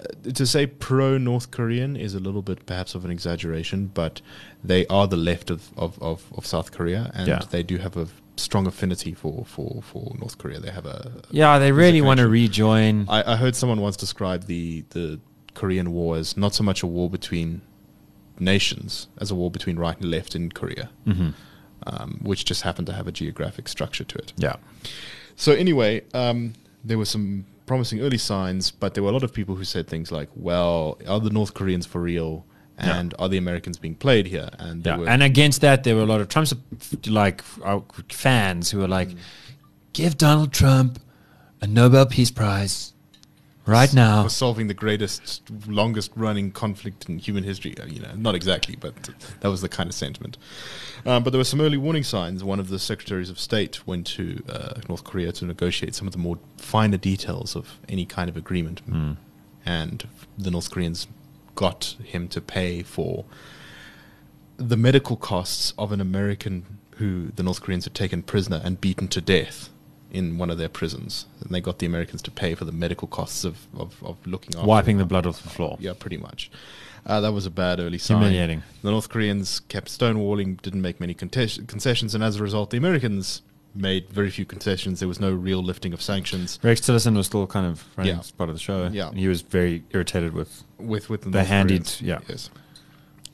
[0.00, 4.20] uh, to say pro North Korean is a little bit perhaps of an exaggeration, but
[4.64, 7.40] they are the left of of, of, of South Korea, and Yeah.
[7.50, 8.06] they do have a
[8.38, 10.60] strong affinity for, for, for North Korea.
[10.60, 13.06] They have a Yeah, they really want to rejoin.
[13.08, 15.18] I, I heard someone once describe the the
[15.54, 17.62] Korean War as not so much a war between
[18.38, 21.32] nations as a war between right and left in Korea, Mhm.
[21.86, 24.32] um, which just happened to have a geographic structure to it.
[24.36, 24.56] Yeah.
[25.36, 26.52] So anyway, um,
[26.84, 29.86] there were some promising early signs, but there were a lot of people who said
[29.88, 32.44] things like, "Well, are the North Koreans for real?"
[32.78, 32.98] Yeah.
[32.98, 34.50] And are the Americans being played here?
[34.58, 34.98] And Yeah.
[34.98, 36.52] were And against that, there were a lot of Trump's
[37.06, 39.16] like uh, fans who were like, Mm.
[39.94, 40.98] give Donald Trump
[41.62, 42.92] a Nobel Peace Prize
[43.66, 44.22] right now.
[44.22, 47.74] for solving the greatest, longest running conflict in human history.
[47.78, 48.94] Uh, You know, not exactly, but
[49.40, 50.38] that was the kind of sentiment.
[51.04, 52.42] Um, but there were some early warning signs.
[52.42, 56.12] One of the secretaries of state went to uh, North Korea to negotiate some of
[56.12, 58.80] the more finer details of any kind of agreement,
[59.64, 61.06] and the North Koreans
[61.54, 63.24] got him to pay for
[64.58, 66.64] the medical costs of an American
[66.98, 69.68] who the North Koreans had taken prisoner and beaten to death
[70.16, 71.26] in one of their prisons.
[71.40, 74.54] And they got the Americans to pay for the medical costs of, of, of looking
[74.56, 75.76] after Wiping the blood off the floor.
[75.78, 76.50] Yeah, pretty much.
[77.04, 78.18] Uh, that was a bad early sign.
[78.18, 78.62] Humiliating.
[78.82, 82.78] The North Koreans kept stonewalling, didn't make many contes- concessions, and as a result, the
[82.78, 83.42] Americans
[83.74, 85.00] made very few concessions.
[85.00, 88.22] There was no real lifting of sanctions Rex Tillerson was still kind of running Yeah.
[88.38, 88.88] part of the show.
[88.90, 89.08] Yeah.
[89.08, 90.64] And he was very irritated with.
[90.78, 92.20] with with the, The yeah.
[92.26, 92.50] Yes.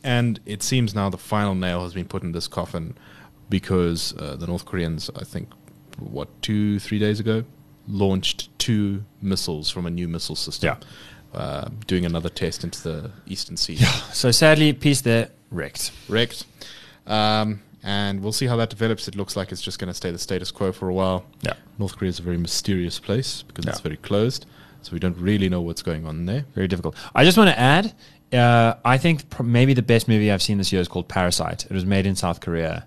[0.05, 2.97] And it seems now the final nail has been put in this coffin
[3.49, 5.51] because uh, the North Koreans, I think,
[5.99, 7.45] what two three days ago,
[7.89, 10.77] launched two missiles from a new missile system.
[11.35, 13.77] Uh, doing another test into the Eastern Sea.
[14.13, 15.91] So sadly, peace there wrecked.
[16.07, 16.45] Wrecked.
[17.07, 19.09] Um, and we'll see how that develops.
[19.09, 21.25] It looks like it's just going to stay the status quo for a while.
[21.41, 21.55] Yeah.
[21.79, 24.45] North Korea is a very mysterious place because it's very closed.
[24.83, 26.45] So we don't really know what's going on there.
[26.55, 26.97] Very difficult.
[27.15, 27.95] I just want to add,
[28.33, 31.65] uh, I think pr- maybe the best movie I've seen this year is called Parasite.
[31.65, 32.87] It was made in South Korea,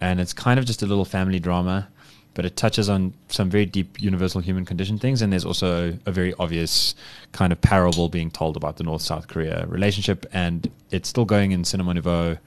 [0.00, 1.88] and it's kind of just a little family drama,
[2.34, 5.22] but it touches on some very deep universal human condition things.
[5.22, 6.94] And there's also a very obvious
[7.32, 11.52] kind of parable being told about the North South Korea relationship, and it's still going
[11.52, 12.38] in Cinema Nouveau.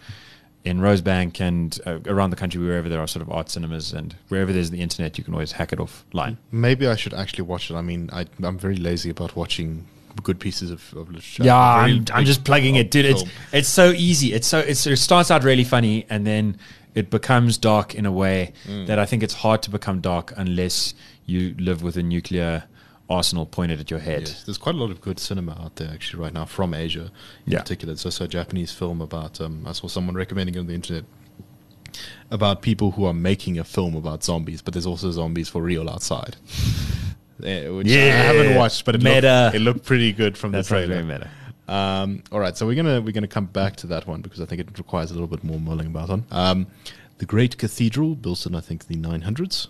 [0.64, 4.16] In Rosebank and uh, around the country, wherever there are sort of art cinemas and
[4.30, 6.38] wherever there's the internet, you can always hack it offline.
[6.52, 7.76] Maybe I should actually watch it.
[7.76, 9.86] I mean, I, I'm very lazy about watching
[10.24, 11.44] good pieces of, of literature.
[11.44, 13.06] Yeah, I'm, I'm just plugging it, dude.
[13.06, 14.34] It's it's so easy.
[14.34, 16.58] It's so it's, it starts out really funny and then
[16.96, 18.88] it becomes dark in a way Mm.
[18.88, 20.94] that I think it's hard to become dark unless
[21.26, 22.64] you live with a nuclear
[23.10, 24.22] arsenal pointed at your head.
[24.28, 27.12] Yes, there's quite a lot of good cinema out there actually right now from Asia,
[27.46, 27.60] in Yeah.
[27.60, 27.94] particular.
[27.94, 29.40] There's also a Japanese film about.
[29.40, 31.04] Um, I saw someone recommending it on the internet
[32.32, 35.90] about people who are making a film about zombies, but there's also zombies for real
[35.90, 36.36] outside.
[37.40, 39.44] yeah, which I haven't watched, but it Meta.
[39.46, 41.30] looked, it looked pretty good from That's the trailer.
[41.68, 44.46] Um, all right, so we're gonna we're gonna come back to that one because I
[44.46, 46.26] think it requires a little bit more mulling about on.
[46.32, 46.68] Um,
[47.18, 49.68] the Great Cathedral, built in I think the 900s,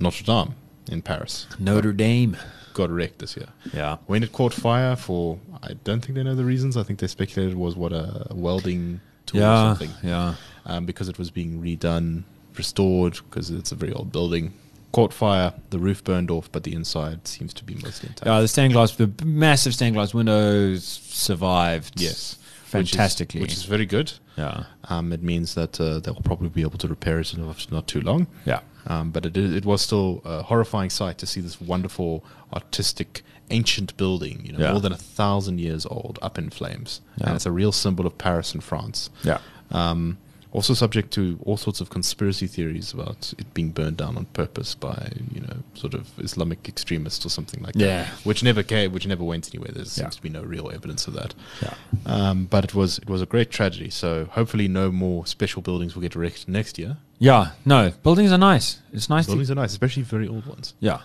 [0.00, 0.54] Notre Dame
[0.90, 2.36] in Paris, Notre Dame.
[2.74, 3.46] got wrecked this year.
[3.72, 3.96] Yeah.
[4.06, 6.76] When it caught fire for, I don't think they know the reasons.
[6.76, 9.74] I think they speculated it was what a welding tool or Yeah.
[9.74, 9.90] something.
[10.02, 10.34] Yeah.
[10.66, 12.24] Um, because it was being redone,
[12.56, 14.52] restored, because it's a very old building.
[14.92, 18.26] Caught fire, the roof burned off, but the inside seems to be mostly intact.
[18.26, 22.00] Yeah, the stained glass, the massive stained glass windows survived.
[22.00, 22.36] yes.
[22.64, 23.40] fantastically.
[23.40, 24.12] Which is, which is very good.
[24.36, 27.86] yeah, Um, it means that uh, they'll probably be able to repair it in not-
[27.88, 28.26] too long.
[28.44, 33.22] yeah, Um, but it, it was still a horrifying sight to see this wonderful, artistic,
[33.50, 34.70] ancient building, you know, Yeah.
[34.72, 37.00] more than a thousand years old, up in flames.
[37.16, 37.26] Yeah.
[37.28, 39.10] And it's a real symbol of Paris and France.
[39.24, 39.38] yeah.
[39.72, 40.18] Um,
[40.52, 44.74] also subject to all sorts of conspiracy theories about it being burned down on purpose
[44.74, 47.86] by, you know, sort of Islamic extremists or something like Yeah.
[48.04, 48.08] that.
[48.24, 49.70] Which never came, which never went anywhere.
[49.72, 49.88] There Yeah.
[49.88, 51.34] seems to be no real evidence of that.
[51.62, 51.74] Yeah.
[52.04, 53.90] Um, but it was it was a great tragedy.
[53.90, 56.96] So hopefully, no more special buildings will get wrecked next year.
[57.20, 58.78] Yeah, no, buildings are nice.
[58.92, 60.74] It's nice Buildings are nice, especially very old ones.
[60.80, 61.00] Yeah,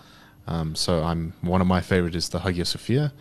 [0.48, 3.12] Um, so I'm one of my favorite is the Hagia Sophia,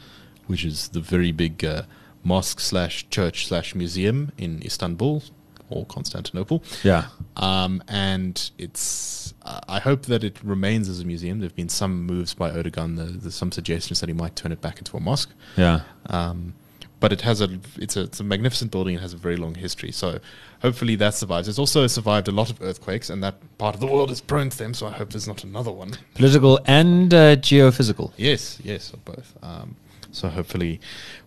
[0.47, 1.83] which is the very big uh,
[2.23, 5.23] mosque slash church slash museum in Istanbul
[5.69, 6.63] or Constantinople.
[6.83, 7.05] yeah,
[7.37, 11.39] Um, and it's uh, I hope that it remains as a museum.
[11.39, 12.97] There've been some moves by Erdogan.
[12.97, 15.31] There- There's some suggestions that he might turn it back into a mosque.
[15.57, 15.81] yeah.
[16.07, 16.53] Um,
[17.01, 18.95] but it has a it's a it's a magnificent building.
[18.95, 19.91] It has a very long history.
[19.91, 20.19] So
[20.61, 21.47] hopefully that survives.
[21.47, 24.49] It's also survived a lot of earthquakes, and that part of the world is prone
[24.49, 24.73] to them.
[24.73, 25.91] So I hope there's not another one.
[26.15, 28.13] Political and uh, geophysical.
[28.17, 29.33] Yes, yes, or both.
[29.43, 29.75] Um,
[30.11, 30.79] so hopefully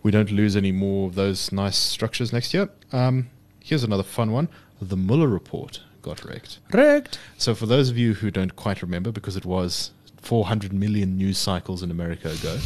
[0.02, 2.70] we don't lose any more of those nice structures next year.
[2.90, 3.28] Um,
[3.68, 4.48] here's another fun one:
[4.80, 6.58] the Mueller report got wrecked.
[6.70, 7.18] Correct.
[7.36, 9.90] So for those of you who don't quite remember, because it was
[10.22, 12.58] 400 million news cycles in America ago,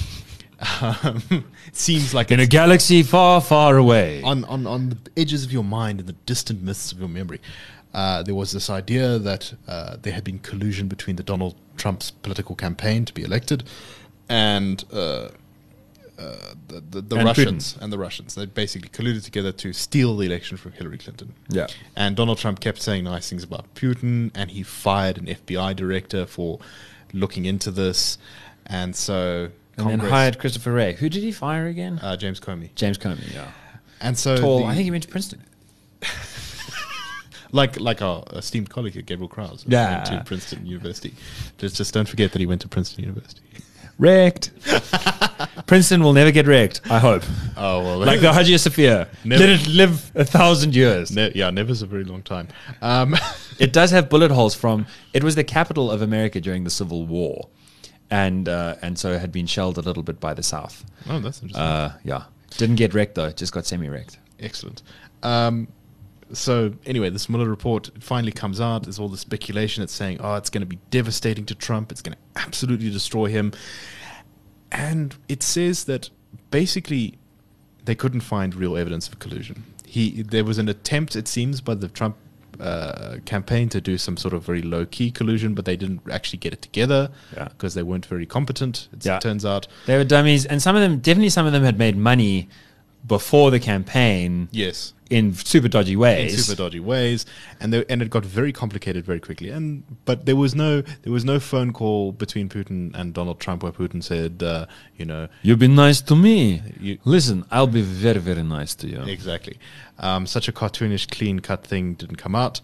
[0.80, 4.22] um, seems like In a galaxy far, far away.
[4.22, 7.40] on, on, on the edges of your mind in the distant mists of your memory.
[7.94, 12.10] Uh, there was this idea that uh, there had been collusion between the Donald Trump's
[12.10, 13.64] political campaign to be elected
[14.28, 15.28] and uh,
[16.18, 18.34] uh, the, the, the And Russians and the Russians.
[18.34, 21.34] They basically colluded together to steal the election from Hillary Clinton.
[21.48, 21.66] Yeah.
[21.96, 26.26] And Donald Trump kept saying nice things about Putin, and he fired an FBI director
[26.26, 26.58] for
[27.12, 28.18] looking into this.
[28.66, 30.92] And so and then hired Christopher Wray.
[30.94, 31.98] Who did he fire again?
[32.00, 32.68] uh, James Comey.
[32.74, 33.32] James Comey.
[33.34, 33.50] Yeah.
[34.00, 34.58] And so Tall.
[34.60, 35.42] the- I think he went to Princeton.
[37.52, 39.94] like like our esteemed colleague Gabriel Crouse, Yeah.
[39.96, 41.14] went to Princeton University.
[41.58, 43.42] Just just don't forget that he went to Princeton University.
[44.02, 44.50] Wrecked.
[45.66, 46.80] Princeton will never get wrecked.
[46.90, 47.22] I hope.
[47.56, 49.08] Oh well, Like the Hagia Sophia.
[49.24, 51.10] Never- Let it live a thousand years.
[51.14, 52.48] ne- yeah, never's a very long time.
[52.80, 53.16] Um,
[53.58, 54.86] It does have bullet holes from.
[55.12, 57.48] It was the capital of America during the Civil War,
[58.10, 60.84] and uh, and so it had been shelled a little bit by the South.
[61.08, 61.62] oh, that's interesting.
[61.62, 62.24] Uh, yeah,
[62.56, 63.30] didn't get wrecked though.
[63.30, 64.18] Just got semi-wrecked.
[64.40, 64.82] Excellent.
[65.22, 65.68] Um,
[66.32, 68.84] so anyway, this Mueller report finally comes out.
[68.84, 69.82] There's all the speculation.
[69.82, 71.90] It's saying, oh, it's going to be devastating to Trump.
[71.92, 73.52] It's going to absolutely destroy him.
[74.70, 76.10] And it says that
[76.50, 77.18] basically
[77.84, 79.64] they couldn't find real evidence of collusion.
[79.86, 82.16] He there was an attempt, it seems, by the Trump
[82.60, 86.38] uh, campaign to do some sort of very low key collusion, but they didn't actually
[86.38, 87.48] get it together Yeah.
[87.48, 88.88] because they weren't very competent.
[88.92, 89.18] It Yeah.
[89.18, 89.66] turns out.
[89.86, 92.48] They were dummies, and some of them definitely some of them had made money
[93.06, 94.92] before the campaign Yes.
[95.10, 96.44] in super dodgy in ways.
[96.46, 97.26] super dodgy ways,
[97.60, 99.50] and they, and it got very complicated very quickly.
[99.50, 103.62] And but there was no there was no phone call between Putin and Donald Trump
[103.62, 106.62] where Putin said, uh, you know, You've been nice to me.
[106.80, 109.02] You- Listen, I'll be very, very nice to you.
[109.02, 109.58] exactly.
[109.98, 112.60] Um, such a cartoonish, clean cut thing didn't come out,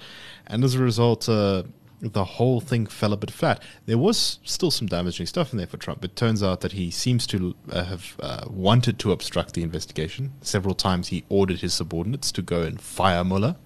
[0.47, 1.65] and as a result, uh,
[2.01, 3.61] the whole thing fell a bit flat.
[3.87, 6.05] There was still some damaging stuff in there for Trump.
[6.05, 10.33] It turns out that he seems to uh, have uh, wanted to obstruct the investigation.
[10.41, 13.57] Several times he ordered his subordinates to go and fire Mueller,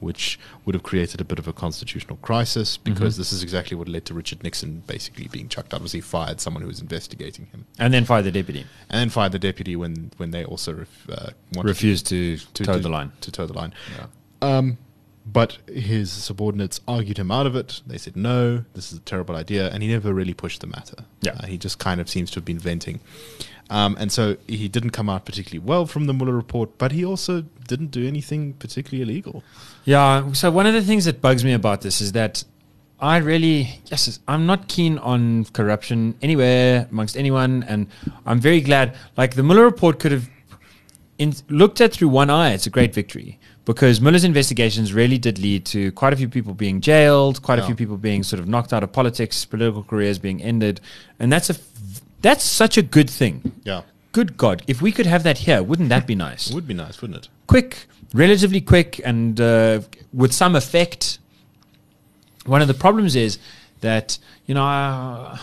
[0.00, 3.88] which would have created a bit of a constitutional crisis because this is exactly what
[3.88, 5.80] led to Richard Nixon basically being chucked out.
[5.82, 8.60] Was he fired someone who was investigating him, And then fire the deputy.
[8.88, 12.64] and then fired the deputy when when they also ref, uh, wanted Refused to, to
[12.64, 13.12] toe to- the line.
[13.20, 13.72] To toe the line.
[14.42, 14.78] Um,
[15.32, 17.82] but his subordinates argued him out of it.
[17.86, 19.70] They said, no, this is a terrible idea.
[19.70, 21.04] And he never really pushed the matter.
[21.20, 21.32] Yeah.
[21.32, 23.00] Uh, he just kind of seems to have been venting.
[23.68, 27.04] Um, and so he didn't come out particularly well from the Mueller report, but he
[27.04, 29.44] also didn't do anything particularly illegal.
[29.84, 30.32] Yeah.
[30.32, 32.44] So one of the things that bugs me about this is that
[32.98, 37.86] I really, yes, I'm not keen on corruption anywhere amongst anyone, and
[38.26, 38.96] I'm very glad.
[39.16, 40.28] Like the Mueller report could have
[41.18, 42.52] in, looked at through one eye.
[42.52, 46.54] It's a great victory because Mueller's investigations really did lead to quite a few people
[46.54, 50.18] being jailed, quite a few people being sort of knocked out of politics, political careers
[50.18, 50.80] being ended,
[51.18, 51.56] and that's a
[52.22, 53.52] that's such a good thing.
[53.64, 53.82] Yeah.
[54.12, 56.50] Good God, if we could have that here, wouldn't that be nice?
[56.50, 57.28] It would be nice, wouldn't it?
[57.50, 59.80] quick, relatively quick, and uh,
[60.14, 61.18] with some effect.
[62.46, 63.38] One of the problems is
[63.80, 65.38] that you know I,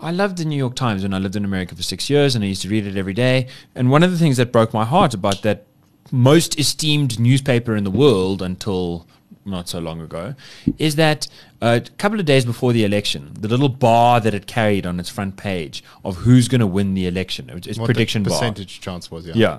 [0.00, 2.44] I loved the New York Times when I lived in America for six years, and
[2.44, 3.48] I used to read it every day.
[3.74, 5.64] And one of the things that broke my heart about that
[6.12, 9.06] most esteemed newspaper in the world until
[9.44, 10.34] not so long ago
[10.76, 11.28] is that
[11.62, 14.98] uh, a couple of days before the election, the little bar that it carried on
[14.98, 18.32] its front page of who's going to win the election, it's What the prediction bar.
[18.32, 19.34] percentage chance was, yeah.
[19.36, 19.58] Yeah.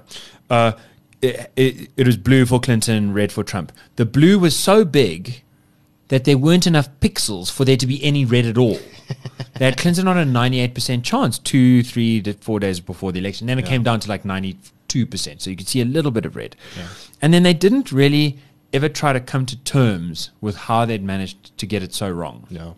[0.49, 0.71] Uh,
[1.21, 3.71] it, it, it was blue for Clinton, red for Trump.
[3.95, 5.41] The blue was so big
[6.09, 8.79] that there weren't enough pixels for there to be any red at all.
[9.57, 13.47] they had Clinton on a 98% chance two, three, to four days before the election.
[13.47, 13.69] Then it Yeah.
[13.71, 14.23] came down to like
[14.87, 15.41] 92%.
[15.41, 16.55] So you could see a little bit of red.
[17.21, 18.37] And then they didn't really
[18.73, 22.45] ever try to come to terms with how they'd managed to get it so wrong
[22.49, 22.75] No.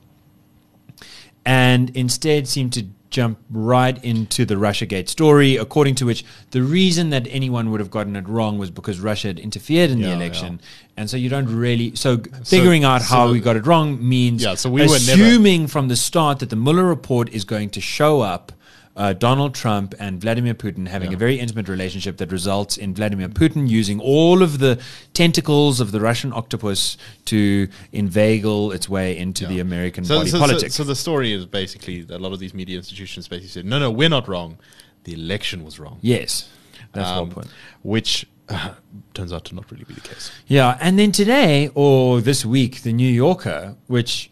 [1.46, 7.10] and instead seemed to jump right into the Russiagate story, according to which the reason
[7.10, 10.14] that anyone would have gotten it wrong was because Russia had interfered in the Yeah,
[10.16, 10.62] election.
[10.96, 13.66] And so you don't really so g- figuring out so how the- we got it
[13.66, 17.30] wrong means Yeah, so we were never- assuming from the start that the Mueller report
[17.30, 18.52] is going to show up
[19.00, 21.16] uh, Donald Trump and Vladimir Putin having Yeah.
[21.16, 24.78] a very intimate relationship that results in Vladimir Putin using all of the
[25.14, 30.38] tentacles of the Russian octopus to inveigle its way into the American So, body so,
[30.38, 30.72] so, politic.
[30.72, 33.80] so the story is basically that a lot of these media institutions basically said, no,
[33.80, 34.58] no, we're not wrong.
[35.06, 35.98] The election was wrong.
[36.02, 36.50] yes,
[36.94, 37.48] that's Um, one point.
[37.84, 38.74] Which uh,
[39.14, 40.30] turns out to not really be the case.
[40.48, 44.30] Yeah, and then today or this week, the New Yorker, which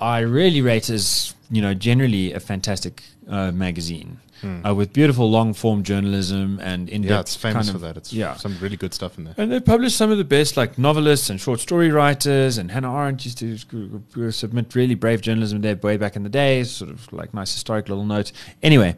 [0.00, 5.54] I really rate as you know generally a fantastic uh, magazine uh, with beautiful long
[5.54, 7.08] form journalism and in Hmm.
[7.08, 7.96] Yeah, it's famous kind for that.
[7.96, 8.34] It's yeah.
[8.34, 9.34] some really good stuff in there.
[9.36, 12.58] And they published some of the best, like novelists and short story writers.
[12.58, 16.64] And Hannah Arendt used to submit really brave journalism there way back in the day,
[16.64, 18.32] sort of like nice historic little notes.
[18.62, 18.96] Anyway,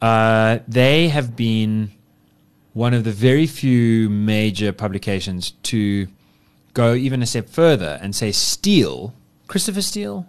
[0.00, 1.90] uh, they have been
[2.72, 6.06] one of the very few major publications to
[6.72, 9.12] go even a step further and say Steele,
[9.48, 10.26] Christopher Steele,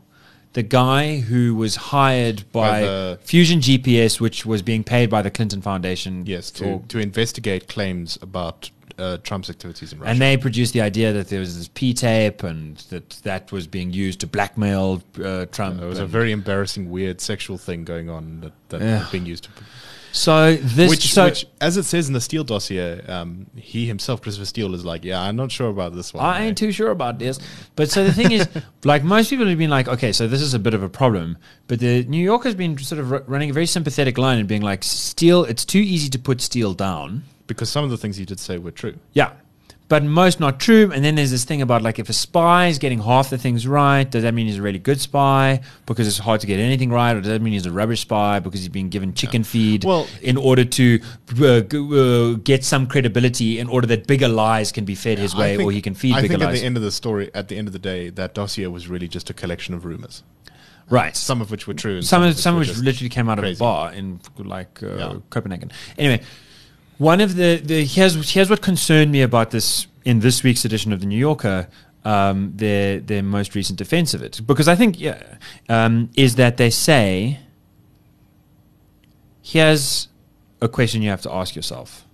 [0.53, 5.31] the guy who was hired By by, Fusion GPS, which was being paid by the
[5.31, 6.25] Clinton Foundation.
[6.25, 10.11] Yes, to, to investigate claims about uh, Trump's activities in Russia.
[10.11, 13.65] and they produced the idea that there was this P tape and that that was
[13.65, 15.81] being used to blackmail uh, Trump.
[15.81, 18.99] It was a very embarrassing, weird sexual thing going on that, that Yeah.
[18.99, 19.49] was being used to.
[20.13, 24.21] So this Which, so which, as it says in the Steele dossier, um, he himself,
[24.21, 26.23] Christopher Steele, is like, yeah, I'm not sure about this one.
[26.23, 27.39] I ain't too sure about this.
[27.75, 28.47] But so the thing is,
[28.83, 31.37] like most people have been like, okay, so this is a bit of a problem.
[31.67, 34.47] But the New York has been sort of r- running a very sympathetic line and
[34.47, 37.23] being like, Steele, it's too easy to put Steele down.
[37.47, 38.95] because some of the things he did say were true.
[39.13, 39.31] Yeah.
[39.91, 40.89] But most not true.
[40.93, 43.67] And then there's this thing about like if a spy is getting half the things
[43.67, 46.89] right, does that mean he's a really good spy because it's hard to get anything
[46.91, 47.11] right?
[47.13, 50.07] Or does that mean he's a rubbish spy because he's been given chicken feed Well-
[50.21, 51.01] in order to
[51.43, 51.89] uh, g-
[52.33, 55.67] uh, get some credibility in order that bigger lies can be fed his way think-
[55.67, 57.57] or he can feed I bigger think at the end of the story, at the
[57.57, 60.23] end of the day, that dossier was really just a collection of rumors,
[60.89, 61.17] right.
[61.17, 62.01] some of which were true.
[62.01, 63.57] Some of which some of which just literally came out of crazy.
[63.57, 65.13] a bar in like uh, Yeah.
[65.29, 65.69] Copenhagen.
[65.97, 66.23] Anyway,
[67.01, 70.93] one of the, the here's here's what concerned me about this in this week's edition
[70.93, 71.67] of the New Yorker.
[72.05, 75.21] Um, their their most recent defense of it, because I think yeah,
[75.67, 77.39] um, is that they say
[79.41, 80.09] here's
[80.61, 82.05] a question you have to ask yourself.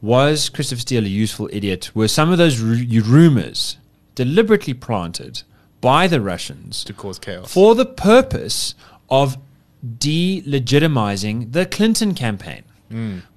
[0.00, 1.90] Was Christopher Steele a useful idiot?
[1.92, 3.78] Were some of those ru- rumors
[4.14, 5.42] deliberately planted
[5.80, 7.52] by the Russians to cause chaos.
[7.52, 8.76] for the purpose
[9.10, 9.38] of
[9.84, 12.62] delegitimizing the Clinton campaign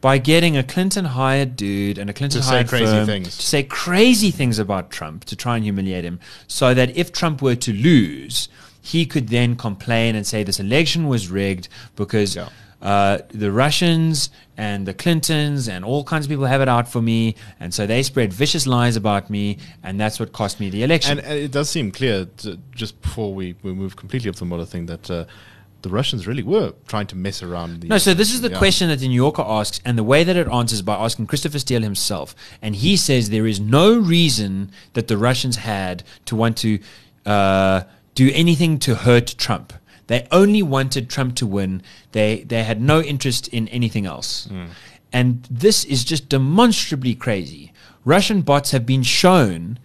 [0.02, 3.38] by getting a Clinton hired dude and a Clinton To say hired crazy firm things.
[3.38, 7.42] to say crazy things about Trump to try and humiliate him, so that if Trump
[7.42, 8.50] were to lose,
[8.82, 12.36] he could then complain and say this election was rigged because.
[12.36, 12.50] Yeah.
[12.80, 17.02] Uh, the Russians and the Clintons and all kinds of people have it out for
[17.02, 20.84] me, and so they spread vicious lies about me, and that's what cost me the
[20.84, 21.18] election.
[21.18, 24.46] And, and it does seem clear, to, just before we, we move completely off the
[24.46, 25.26] Mueller thing, that uh,
[25.82, 27.82] the Russians really were trying to mess around.
[27.82, 28.58] The, No, so this is the yeah.
[28.58, 31.60] question that the New Yorker asks, and the way that it answers by asking Christopher
[31.60, 32.36] Steele himself.
[32.62, 36.80] And he says there is no reason that the Russians had to want to
[37.26, 37.84] uh,
[38.16, 39.74] do anything to hurt Trump.
[40.08, 41.82] They only wanted Trump to win.
[42.14, 44.50] They they had no interest in anything else.
[45.14, 47.74] And this is just demonstrably crazy.
[48.06, 49.80] Russian bots have been shown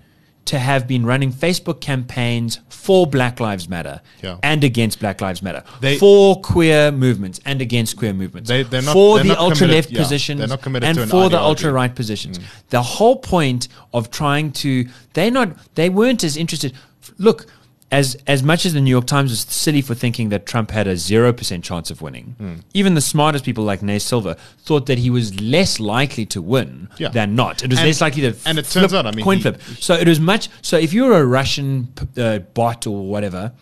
[0.44, 4.38] to have been running Facebook campaigns for Black Lives Matter Yeah.
[4.42, 8.82] and against Black Lives Matter, They- for queer movements and against queer movements, They- they're
[8.82, 10.48] not- for they're the ultra left yeah, positions they're
[10.84, 11.48] and to an for the ideology.
[11.48, 12.38] ultra right positions.
[12.38, 12.44] Mm.
[12.70, 16.72] The whole point of trying to they not they weren't as interested.
[17.18, 17.46] Look,
[17.92, 20.86] as as much as the New York Times was silly for thinking that Trump had
[20.88, 22.54] a zero percent chance of winning, Hmm.
[22.74, 24.34] even the smartest people like Nate Silver
[24.64, 27.10] thought that he was less likely to win Yeah.
[27.10, 27.62] than not.
[27.62, 29.42] It was And- less likely to and it flip- turns out, I mean, coin he-
[29.42, 29.60] flip.
[29.78, 30.48] So it was much.
[30.62, 33.52] So if you're a Russian uh, bot or whatever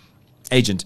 [0.52, 0.84] agent,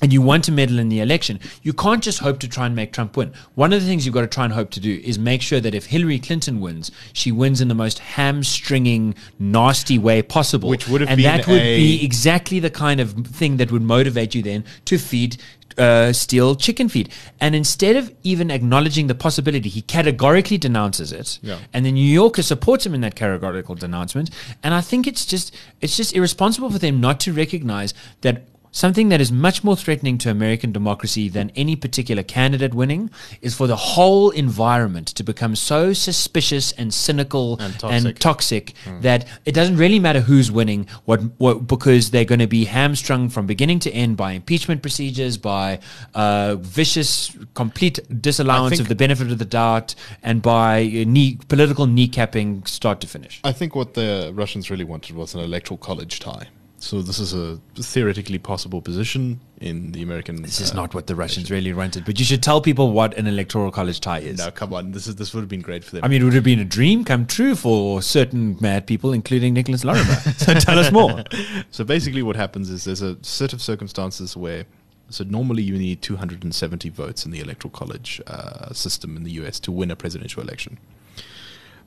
[0.00, 2.76] and you want to meddle in the election, you can't just hope to try and
[2.76, 3.32] make Trump win.
[3.54, 5.60] One of the things you've got to try and hope to do is make sure
[5.60, 10.68] that if Hillary Clinton wins, she wins in the most hamstringing, nasty way possible.
[10.68, 14.34] Which would have and that would be exactly the kind of thing that would motivate
[14.34, 15.36] you then to feed.
[15.76, 17.08] Uh, Steele chicken feed,
[17.40, 21.38] and instead of even acknowledging the possibility, he categorically denounces it.
[21.40, 21.58] Yeah.
[21.72, 24.30] And the New Yorker supports him in that categorical denouncement.
[24.64, 29.08] And I think it's just it's just irresponsible for them not to recognize that something
[29.08, 33.10] that is much more threatening to American democracy than any particular candidate winning
[33.42, 38.18] is for the whole environment to become so suspicious and cynical And and toxic.
[38.18, 42.64] toxic, that it doesn't really matter who's winning what, what because they're going to be
[42.64, 45.80] hamstrung from beginning to end by impeachment procedures by
[46.14, 51.86] uh, vicious complete disallowance of the benefit of the doubt and by uh, knee, political
[51.86, 56.20] kneecapping start to finish I think what the Russians really wanted was an electoral college
[56.20, 56.48] tie.
[56.80, 60.42] So this is a theoretically possible position in the American.
[60.42, 63.18] this is uh, not what the russians really wanted but you should tell people what
[63.18, 64.92] an electoral college tie is No, come on.
[64.92, 66.04] This is this would have been great for them.
[66.04, 69.54] I mean, it would have been a dream come true for certain mad people, including
[69.54, 70.14] Nicholas Lorimer.
[70.36, 71.24] so tell us more.
[71.70, 74.64] So basically, what happens is there's a set of circumstances where,
[75.10, 79.58] so normally you need 270 votes in the electoral college uh, system in the US
[79.60, 80.78] to win a presidential election.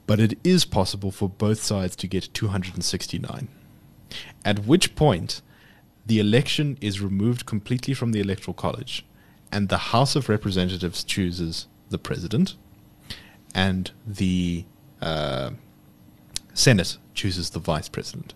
[0.07, 3.47] But it is possible for both sides to get 269.
[4.43, 5.41] At which point,
[6.05, 9.05] the election is removed completely from the electoral college,
[9.51, 12.55] and the House of Representatives chooses the president,
[13.53, 14.65] and the
[15.01, 15.51] uh,
[16.53, 18.33] Senate chooses the vice president,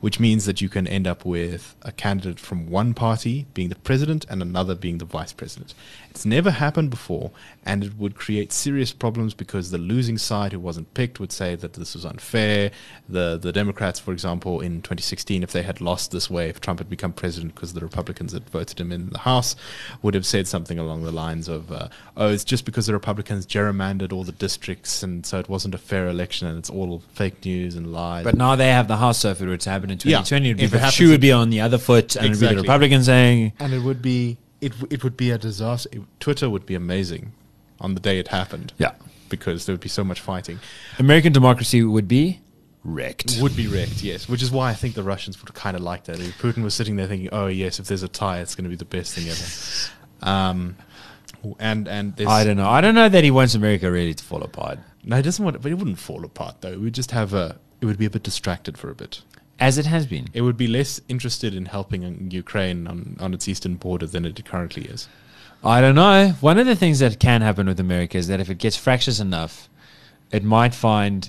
[0.00, 3.74] which means that you can end up with a candidate from one party being the
[3.74, 5.74] president and another being the vice president.
[6.10, 7.30] It's never happened before,
[7.64, 11.54] and it would create serious problems because the losing side who wasn't picked would say
[11.56, 12.70] that this was unfair.
[13.08, 16.80] The the Democrats, for example, in 2016, if they had lost this way, if Trump
[16.80, 19.54] had become president because the Republicans had voted him in the House,
[20.02, 23.46] would have said something along the lines of, uh, "Oh, it's just because the Republicans
[23.46, 27.44] gerrymandered all the districts, and so it wasn't a fair election, and it's all fake
[27.44, 29.87] news and lies." But now they have the House, so if it were to happen
[29.90, 30.18] in Yeah.
[30.22, 32.40] 2020, it'd be If it happens shoe would be on the other foot, and it'd
[32.40, 35.88] be the Republicans saying, and it would be it it would be a disaster.
[35.92, 37.32] It- Twitter would be amazing
[37.80, 38.72] on the day it happened.
[38.78, 38.92] Yeah.
[39.28, 40.58] because there would be so much fighting.
[40.98, 42.40] American democracy would be
[42.82, 43.38] wrecked.
[43.42, 44.26] Would be wrecked, yes.
[44.26, 46.18] Which is why I think the Russians would kind of like that.
[46.18, 48.70] If Putin was sitting there thinking, "Oh yes, if there's a tie, it's going to
[48.70, 49.46] be the best thing ever."
[50.22, 50.76] Um,
[51.60, 52.68] and and I don't know.
[52.68, 54.78] I don't know that he wants America really to fall apart.
[55.04, 56.72] No, he doesn't want it, but it wouldn't fall apart though.
[56.72, 57.58] It would just have a.
[57.80, 59.20] It would be a bit distracted for a bit.
[59.60, 60.28] As it has been.
[60.32, 64.44] It would be less interested in helping Ukraine on, on its eastern border than it
[64.44, 65.08] currently is.
[65.64, 66.34] I don't know.
[66.40, 69.18] One of the things that can happen with America is that if it gets fractious
[69.18, 69.68] enough,
[70.30, 71.28] it might find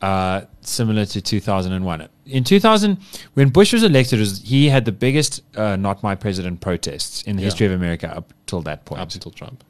[0.00, 2.08] uh, similar to 2001.
[2.26, 2.98] In 2000,
[3.34, 7.36] when Bush was elected, was, he had the biggest uh, "Not My President" protests in
[7.36, 7.46] the Yeah.
[7.46, 9.00] history of America up till that point.
[9.02, 9.62] Up until Trump.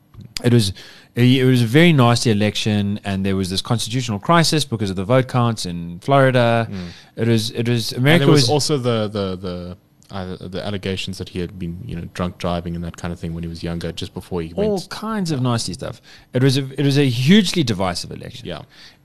[0.44, 0.72] It was
[1.14, 5.04] it was a very nasty election, and there was this constitutional crisis because of the
[5.04, 6.68] vote counts in Florida.
[7.16, 9.76] It was it was And America there was, was also the the the
[10.10, 13.18] uh, the allegations that he had been you know drunk driving and that kind of
[13.18, 14.70] thing when he was younger, just before he all went.
[14.70, 16.00] All kinds of nasty stuff.
[16.32, 18.46] It was a it was a hugely divisive election.
[18.46, 18.62] Yeah.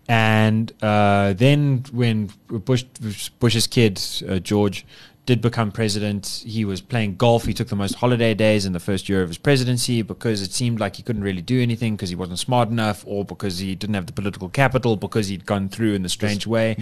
[0.07, 2.83] And uh, then when Bush
[3.39, 4.85] Bush's kid uh, George
[5.27, 7.45] did become president, he was playing golf.
[7.45, 10.51] He took the most holiday days in the first year of his presidency because it
[10.51, 13.75] seemed like he couldn't really do anything because he wasn't smart enough, or because he
[13.75, 16.75] didn't have the political capital, because he'd gone through in the strange way.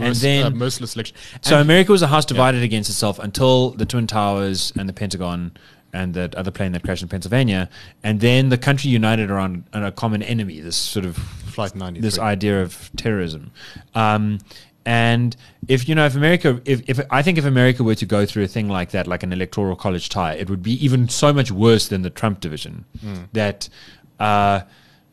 [0.00, 1.16] and then uh, merciless election.
[1.42, 4.92] so And- America was a house divided against itself until the Twin Towers and the
[4.94, 5.52] Pentagon
[5.92, 7.68] and that other plane that crashed in Pennsylvania,
[8.02, 10.58] and then the country united around a common enemy.
[10.60, 12.00] This sort of Flight 93.
[12.00, 13.50] this idea of terrorism.
[13.94, 14.38] Um,
[14.84, 15.36] and
[15.68, 18.44] if you know, if America, if, if I think if America were to go through
[18.44, 21.50] a thing like that, like an electoral college tie, it would be even so much
[21.52, 22.84] worse than the Trump division.
[23.32, 23.68] That,
[24.18, 24.62] uh,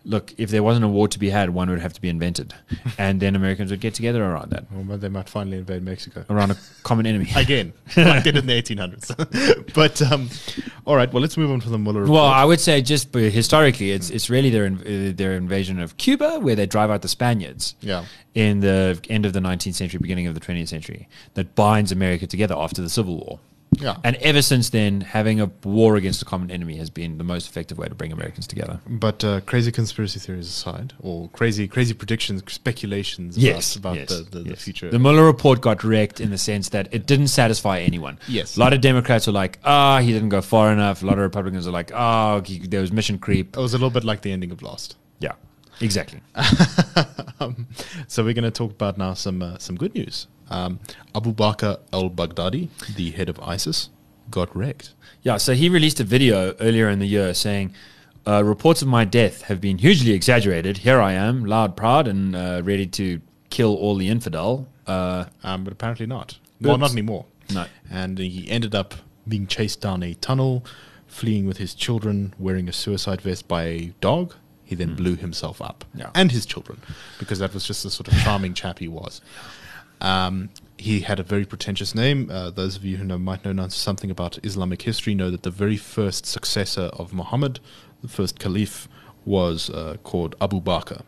[0.06, 2.54] look, if there wasn't a war to be had, one would have to be invented,
[2.97, 6.26] and then Americans would get together around that, Well, they might finally invade Mexico.
[6.30, 7.28] around a common enemy.
[7.36, 9.74] again, like did in the 1800s.
[9.74, 10.30] but um,
[10.86, 11.12] All right.
[11.12, 12.16] Well, let's move on to the Mueller report.
[12.16, 16.39] Well, I would say just historically, it's it's really their uh, their invasion of Cuba,
[16.39, 17.76] where they drive out the Spaniards.
[17.82, 18.06] Yeah.
[18.36, 22.28] In the end of the 19th century, beginning of the 20th century, that binds America
[22.28, 23.39] together after the Civil War.
[23.72, 23.97] Yeah.
[24.03, 27.47] And ever since then, having a war against a common enemy has been the most
[27.47, 28.80] effective way to bring Americans together.
[28.88, 34.09] But uh, crazy conspiracy theories aside, or crazy crazy predictions, speculations Yes, about, about yes,
[34.09, 34.89] the, the, the future.
[34.89, 38.20] The Mueller report got wrecked in the sense that it didn't satisfy anyone.
[38.28, 38.57] Yes.
[38.57, 41.03] A lot of Democrats were like, ah, he didn't go far enough.
[41.03, 43.55] A lot of Republicans are like, oh, he, there was mission creep.
[43.55, 44.97] it was a little bit like the ending of Lost.
[45.20, 45.34] Yeah,
[45.80, 46.22] exactly.
[47.39, 47.67] um,
[48.07, 50.28] so we're going to talk about now some uh, some good news.
[50.50, 50.80] Um,
[51.16, 53.89] Abu Bakr al-Baghdadi, the head of ISIS,
[54.32, 54.93] got wrecked.
[55.24, 57.74] Yeah, so he released a video earlier in the year saying,
[58.28, 60.80] uh, reports of my death have been hugely exaggerated.
[60.80, 64.68] Here I am, loud, proud, and uh, ready to kill all the infidel.
[64.88, 66.38] Uh, Um, but apparently not.
[66.62, 66.93] Well, not Oops.
[66.93, 67.26] anymore.
[67.54, 67.66] No.
[67.89, 68.93] And he ended up
[69.28, 70.66] being chased down a tunnel,
[71.08, 74.36] fleeing with his children, wearing a suicide vest by a dog.
[74.64, 75.84] He then blew himself up.
[75.95, 76.12] Yeah.
[76.14, 76.80] and his children
[77.18, 79.20] because that was just the sort of charming chap he was.
[80.02, 82.30] Um, he had a very pretentious name.
[82.32, 85.52] Uh, those of you who know might know something about Islamic history know that the
[85.52, 87.60] very first successor of Muhammad,
[88.02, 88.88] the first caliph,
[89.26, 91.02] was uh, called Abu Bakr.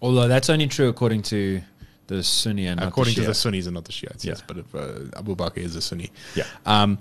[0.00, 1.60] although that's only true according to
[2.06, 4.24] the Sunni and not according the to the Sunnis and not the Shiites.
[4.24, 4.44] Yes, Yeah.
[4.46, 6.10] but if, uh, Abu Bakr is a Sunni.
[6.34, 6.44] Yeah.
[6.64, 6.98] Um,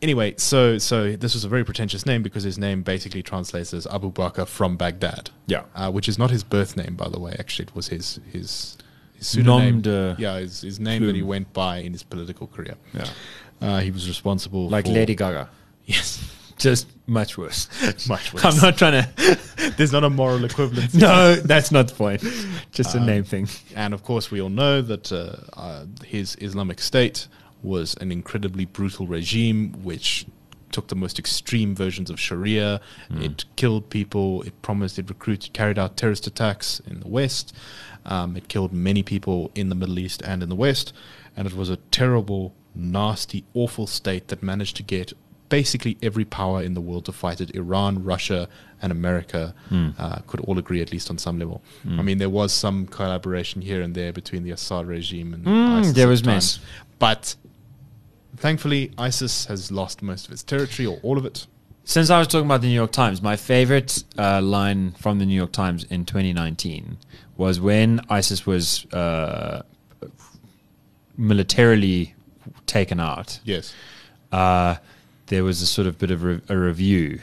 [0.00, 3.84] anyway, so so this was a very pretentious name because his name basically translates as
[3.88, 5.30] Abu Bakr from Baghdad.
[5.48, 5.64] Yeah.
[5.74, 7.34] uh, which is not his birth name, by the way.
[7.40, 8.76] Actually, it was his his
[9.20, 9.82] pseudonym.
[10.18, 12.74] Yeah, his, his name that he went by in his political career.
[12.94, 13.06] Yeah.
[13.60, 15.48] Uh, he was responsible Like for, Lady Gaga.
[15.86, 16.22] Yes,
[16.58, 17.66] Just much worse.
[18.08, 18.44] much worse.
[18.44, 19.72] I'm not trying to.
[19.78, 20.92] There's not a moral equivalence.
[20.94, 22.22] no, that's not the point.
[22.72, 23.48] Just Um, a name thing.
[23.74, 27.26] And of course, we all know that uh, uh, his Islamic State
[27.62, 30.26] was an incredibly brutal regime which
[30.70, 32.80] took the most extreme versions of Sharia.
[33.10, 34.42] It killed people.
[34.42, 34.98] It promised.
[34.98, 37.54] It recruited, carried out terrorist attacks in the West.
[38.08, 40.92] Um, it killed many people in the Middle East and in the West.
[41.36, 45.12] And it was a terrible, nasty, awful state that managed to get
[45.50, 47.54] basically every power in the world to fight it.
[47.54, 48.48] Iran, Russia,
[48.82, 49.54] and America
[49.98, 51.62] uh, could all agree, at least on some level.
[51.86, 55.78] I mean, there was some collaboration here and there between the Assad regime and Mm,
[55.78, 56.58] ISIS there was mess.
[56.98, 57.34] But
[58.36, 61.46] thankfully, ISIS has lost most of its territory or all of it.
[61.84, 65.24] Since I was talking about the New York Times, my favorite uh, line from the
[65.24, 66.98] New York Times in 2019
[67.38, 69.62] was when ISIS was uh,
[71.16, 72.14] militarily
[72.66, 73.40] taken out.
[73.44, 73.72] Yes.
[74.32, 74.76] uh,
[75.28, 77.20] there was a sort of bit of re- a review,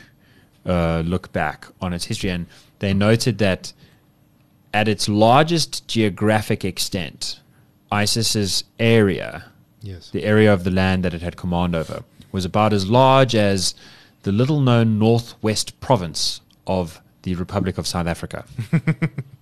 [0.66, 2.46] uh, look back on its history, and
[2.80, 3.74] they noted that
[4.74, 7.40] at its largest geographic extent,
[7.92, 9.46] ISIS's area,
[9.82, 10.10] Yes.
[10.12, 13.74] the area of the land that it had command over, was about as large as
[14.24, 18.46] the little known northwest province of the Republic of South Africa.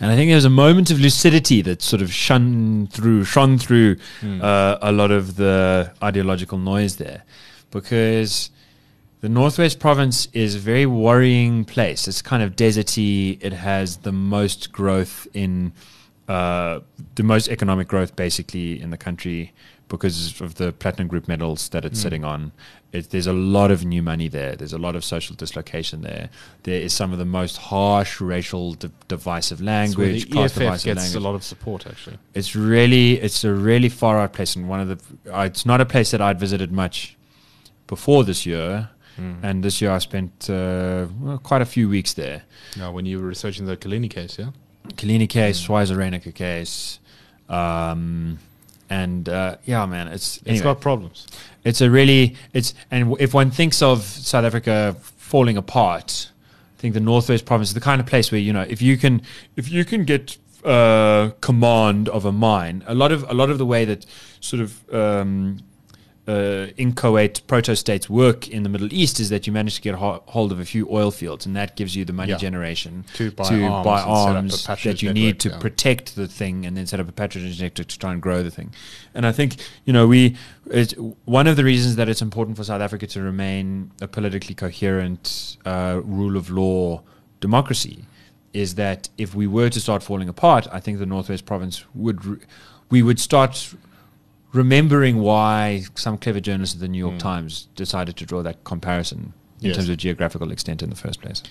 [0.00, 3.58] And I think there was a moment of lucidity that sort of shone through, shone
[3.58, 3.96] through
[4.42, 7.22] uh, a lot of the ideological noise there,
[7.70, 8.50] because
[9.20, 12.08] the Northwest Province is a very worrying place.
[12.08, 13.38] It's kind of deserty.
[13.40, 15.72] It has the most growth in
[16.28, 16.80] uh,
[17.14, 19.52] the most economic growth, basically, in the country
[19.88, 22.52] because of the platinum group metals that it's sitting on.
[22.92, 24.54] It, there's a lot of new money there.
[24.54, 26.28] There's a lot of social dislocation there.
[26.64, 30.84] There is some of the most harsh racial di- divisive language, the class EFF divisive
[30.84, 31.14] gets language.
[31.16, 32.18] a lot of support, actually.
[32.34, 35.34] It's really, it's a really far out place, and one of the.
[35.34, 37.16] Uh, it's not a place that I'd visited much
[37.86, 38.90] before this year,
[39.42, 42.42] and this year I spent uh, well, quite a few weeks there.
[42.76, 44.50] Now, when you were researching the Coligny case, yeah?
[44.96, 46.98] Coligny case, Reinicker case,
[47.48, 48.38] um,
[48.92, 51.26] and uh, yeah, man, it's it's got problems.
[51.64, 56.30] it's a really it's and w- if one thinks of South Africa falling apart,
[56.76, 58.96] I think the Northwest Province is the kind of place where you know if you
[58.98, 59.22] can
[59.56, 63.58] if you can get uh, command of a mine, a lot of a lot of
[63.58, 64.04] the way that
[64.40, 65.60] sort of um,
[66.32, 69.94] uh, inchoate proto states work in the Middle East is that you manage to get
[69.96, 72.38] ho- hold of a few oil fields, and that gives you the money Yeah.
[72.38, 75.58] generation To buy arms and set up a arms that you network, need to yeah.
[75.58, 78.50] protect the thing, and then set up a patronage network to try and grow the
[78.50, 78.72] thing.
[79.14, 80.36] And I think you know we
[81.24, 85.56] one of the reasons that it's important for South Africa to remain a politically coherent
[85.66, 87.02] uh, rule of law
[87.40, 88.04] democracy
[88.52, 92.24] is that if we were to start falling apart, I think the Northwest Province would
[92.24, 92.38] re-
[92.90, 93.74] we would start
[94.52, 99.32] remembering why some clever journalists at the New York Times decided to draw that comparison
[99.60, 99.68] in.
[99.68, 99.76] Yes.
[99.76, 101.42] terms of geographical extent in the first place.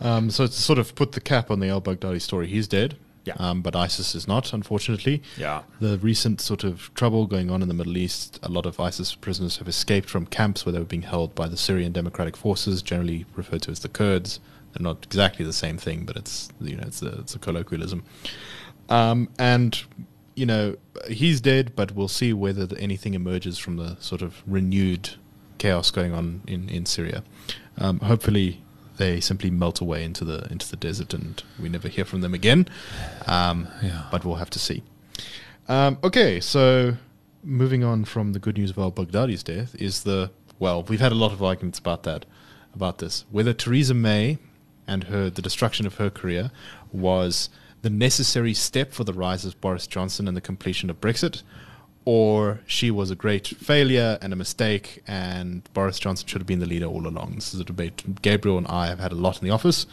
[0.00, 2.96] Um, so to sort of put the cap on the al Baghdadi story, he's dead.
[3.24, 3.34] Yeah.
[3.38, 5.22] Um, but ISIS is not, unfortunately.
[5.36, 5.62] Yeah.
[5.80, 9.14] The recent sort of trouble going on in the Middle East, a lot of ISIS
[9.14, 12.82] prisoners have escaped from camps where they were being held by the Syrian Democratic Forces,
[12.82, 14.40] generally referred to as the Kurds.
[14.72, 18.02] They're not exactly the same thing, but it's you know it's a, it's a colloquialism.
[18.88, 19.80] Um, and
[20.34, 20.76] you know
[21.08, 25.10] he's dead, but we'll see whether the, anything emerges from the sort of renewed
[25.58, 27.22] chaos going on in in Syria.
[27.78, 28.62] Um, hopefully,
[28.96, 32.34] they simply melt away into the into the desert, and we never hear from them
[32.34, 32.68] again.
[33.26, 34.06] Um, Yeah.
[34.10, 34.82] But we'll have to see.
[35.68, 36.96] Um, okay, so
[37.44, 41.12] moving on from the good news of al Baghdadi's death is the well, we've had
[41.12, 42.24] a lot of arguments about that,
[42.74, 44.38] about this whether Theresa May
[44.86, 46.50] and her the destruction of her career
[46.92, 47.48] was
[47.82, 51.42] the necessary step for the rise of Boris Johnson and the completion of Brexit,
[52.04, 56.58] or she was a great failure and a mistake, and Boris Johnson should have been
[56.60, 57.34] the leader all along.
[57.36, 59.86] This is a debate Gabriel and I have had a lot in the office.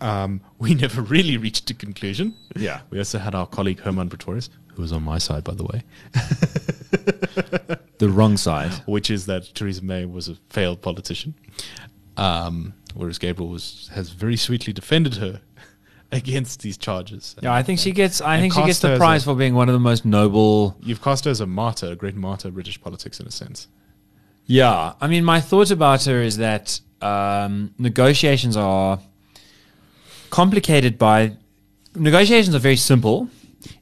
[0.00, 2.34] Um, we never really reached a conclusion.
[2.56, 2.80] Yeah.
[2.90, 5.82] We also had our colleague Herman Pretorius, who was on my side, by the way,
[7.98, 8.72] The wrong side.
[8.86, 11.34] which is that Theresa May was a failed politician,
[12.16, 15.40] um, whereas Gabriel was has very sweetly defended her
[16.12, 17.36] against these charges.
[17.42, 18.20] Yeah, I think she gets.
[18.20, 20.76] I And think she gets the prize a- for being one of the most noble.
[20.82, 23.68] You've cast her as a martyr, a great martyr of British politics in a sense.
[24.46, 28.98] Yeah, I mean, my thought about her is that um, negotiations are
[30.30, 31.32] complicated by
[31.94, 33.28] negotiations are very simple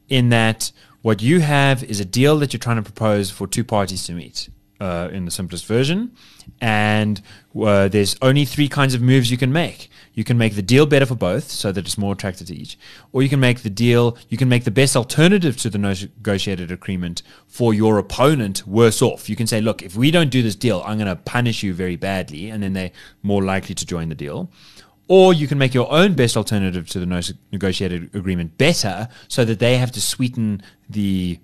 [0.09, 0.72] in that
[1.03, 4.12] what you have is a deal that you're trying to propose for two parties to
[4.12, 4.49] meet
[4.81, 6.12] uh, in the simplest version.
[6.61, 7.20] And
[7.61, 9.91] uh, there's only three kinds of moves you can make.
[10.14, 12.79] You can make the deal better for both so that it's more attractive to each.
[13.12, 16.70] Or you can make the deal you can make the best alternative to the negotiated
[16.70, 19.29] agreement for your opponent worse off.
[19.29, 21.74] You can say look if we don't do this deal i'm going to punish you
[21.74, 24.51] very badly and then they're more likely to join the deal.
[25.09, 29.59] Or you can make your own best alternative to the negotiated agreement better so that
[29.59, 31.39] they have to sweeten the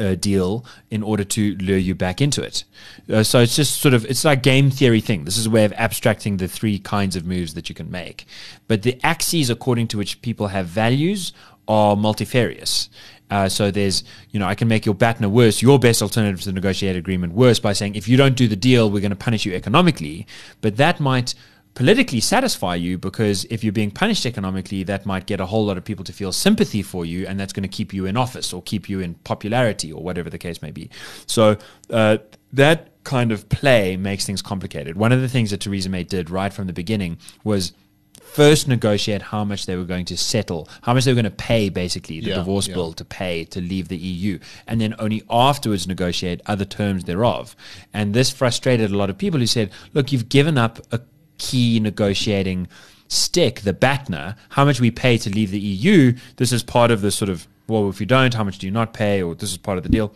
[0.00, 2.64] uh, deal in order to lure you back into it.
[3.12, 5.24] Uh, so it's just sort of it's like game theory thing.
[5.24, 8.26] This is a way of abstracting the three kinds of moves that you can make.
[8.66, 11.32] But the axes according to which people have values
[11.68, 12.88] are multifarious.
[13.30, 16.46] Uh, so there's, you know, I can make your BATNA worse, your best alternative to
[16.46, 19.16] the negotiated agreement worse by saying if you don't do the deal, we're going to
[19.16, 20.26] punish you economically.
[20.60, 21.34] But that might
[21.80, 25.78] politically satisfy you because if you're being punished economically, that might get a whole lot
[25.78, 28.52] of people to feel sympathy for you, and that's going to keep you in office
[28.52, 30.90] or keep you in popularity or whatever the case may be.
[31.24, 31.56] So
[31.88, 32.18] uh,
[32.52, 34.94] that kind of play makes things complicated.
[34.94, 37.72] One of the things that Theresa May did right from the beginning was
[38.20, 41.30] first negotiate how much they were going to settle, how much they were going to
[41.30, 42.74] pay, basically, the Yeah, divorce yeah.
[42.74, 47.56] bill to pay to leave the EU, and then only afterwards negotiate other terms thereof.
[47.94, 51.00] And this frustrated a lot of people who said, look, you've given up a
[51.40, 52.68] key negotiating
[53.08, 56.12] stick, the BATNA, how much we pay to leave the EU.
[56.36, 58.72] This is part of the sort of, well, if you don't, how much do you
[58.72, 59.20] not pay?
[59.22, 60.14] Or this is part of the deal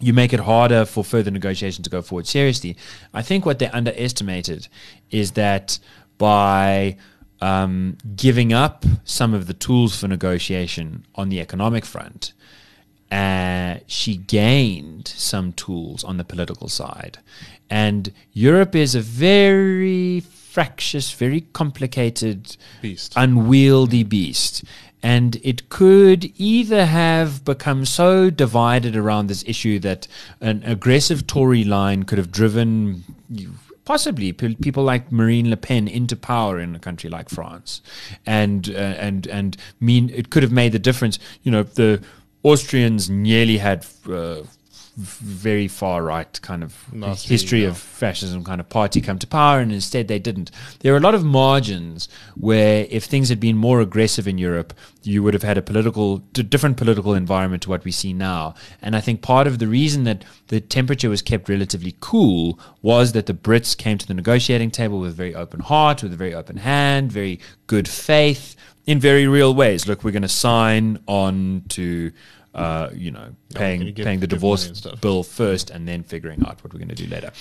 [0.00, 2.76] you make it harder for further negotiation to go forward seriously.
[3.12, 4.68] I think what they underestimated
[5.10, 5.78] is that
[6.18, 6.96] by
[7.40, 12.32] um, giving up some of the tools for negotiation on the economic front,
[13.10, 17.18] uh, she gained some tools on the political side.
[17.70, 20.22] And Europe is a very
[20.54, 23.12] fractious, very complicated, Beast.
[23.16, 24.62] unwieldy beast.
[25.02, 30.06] And it could either have become so divided around this issue that
[30.40, 33.02] an aggressive Tory line could have driven
[33.84, 37.82] possibly people like Marine Le Pen into power in a country like France,
[38.24, 41.18] and uh, and and mean it could have made the difference.
[41.42, 42.00] You know, the
[42.44, 43.84] Austrians nearly had.
[44.08, 44.42] Uh,
[44.96, 47.68] very far right kind of Nazi, history yeah.
[47.68, 50.50] of fascism kind of party come to power, and instead they didn't.
[50.80, 54.72] There are a lot of margins where, if things had been more aggressive in Europe,
[55.02, 58.54] you would have had a political, different political environment to what we see now.
[58.80, 63.12] And I think part of the reason that the temperature was kept relatively cool was
[63.12, 66.16] that the Brits came to the negotiating table with a very open heart, with a
[66.16, 68.54] very open hand, very good faith,
[68.86, 69.88] in very real ways.
[69.88, 72.12] Look, we're going to sign on to.
[72.54, 75.00] Uh, you know, paying paying the divorce money and stuff.
[75.00, 77.32] bill first, and then figuring out what we're going to do later.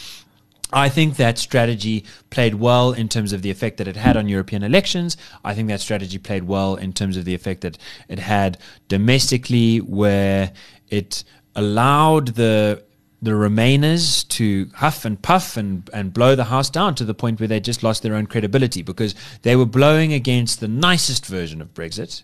[0.73, 4.27] I think that strategy played well in terms of the effect that it had on
[4.27, 5.17] European elections.
[5.45, 7.77] I think that strategy played well in terms of the effect that
[8.09, 8.57] it had
[8.87, 10.51] domestically, where
[10.89, 11.23] it
[11.55, 12.83] allowed the
[13.21, 17.39] the Remainers to huff and puff and, and blow the house down to the point
[17.39, 21.61] where they just lost their own credibility because they were blowing against the nicest version
[21.61, 22.23] of Brexit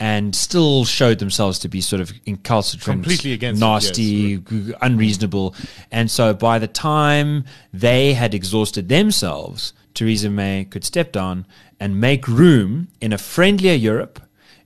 [0.00, 4.78] and still showed themselves to be sort of incalcitrant, Completely against it, nasty, yes.
[4.80, 5.54] unreasonable.
[5.92, 11.46] And so by the time they had exhausted themselves, Theresa May could step down
[11.78, 14.20] and make room in a friendlier Europe,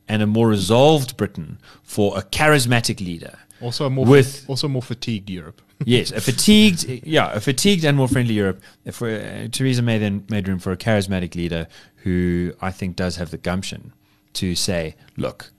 [0.06, 3.38] and a more resolved Britain for a charismatic leader.
[3.60, 5.62] Also a more With- also more fatigued Europe.
[5.84, 8.60] yes, a fatigued, yeah, a fatigued and more friendly Europe.
[8.84, 11.66] If uh, Theresa May then made room for a charismatic leader
[11.96, 13.92] who I think does have the gumption
[14.34, 15.52] to say, look,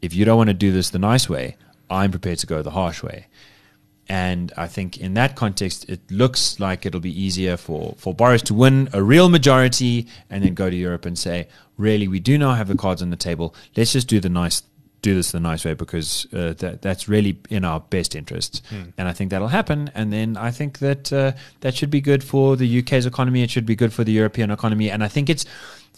[0.00, 1.56] if you don't want to do this the nice way,
[1.90, 3.26] I'm prepared to go the harsh way.
[4.08, 8.42] And I think in that context, it looks like it'll be easier for, for Boris
[8.42, 11.48] to win a real majority and then go to Europe and say,
[11.78, 13.54] really, we do now have the cards on the table.
[13.76, 14.62] Let's just do the nice,
[15.04, 18.62] do this the nice way because uh, that that's really in our best interests.
[18.96, 19.90] And I think that'll happen.
[19.94, 23.42] And then I think that uh, that should be good for the UK's economy.
[23.42, 24.90] It should be good for the European economy.
[24.90, 25.44] And I think it's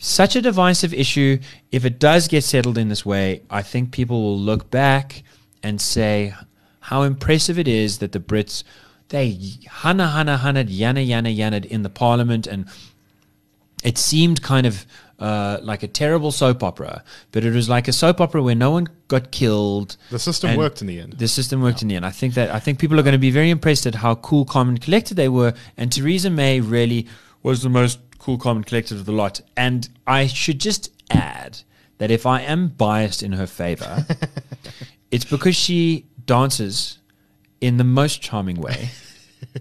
[0.01, 1.39] such a divisive issue.
[1.71, 5.23] If it does get settled in this way, I think people will look back
[5.63, 6.35] and say
[6.81, 8.65] how impressive it is that the Brits
[9.09, 9.39] they
[9.83, 12.67] hana hana hana yana yana yana in the parliament and
[13.85, 14.85] it seemed kind of
[15.19, 17.03] uh, like a terrible soap opera,
[17.33, 19.97] but it was like a soap opera where no one got killed.
[20.11, 21.15] The system worked in the end.
[21.15, 22.05] The system worked in the end.
[22.05, 24.45] I think that I think people are going to be very impressed at how cool,
[24.45, 25.55] calm, and collected they were.
[25.77, 27.07] And Theresa May really
[27.43, 29.41] was the most cool, calm, and collected of the lot.
[29.57, 31.61] And I should just add
[31.99, 34.07] that if I am biased in her favor,
[35.11, 36.99] it's because she dances
[37.61, 38.91] in the most charming way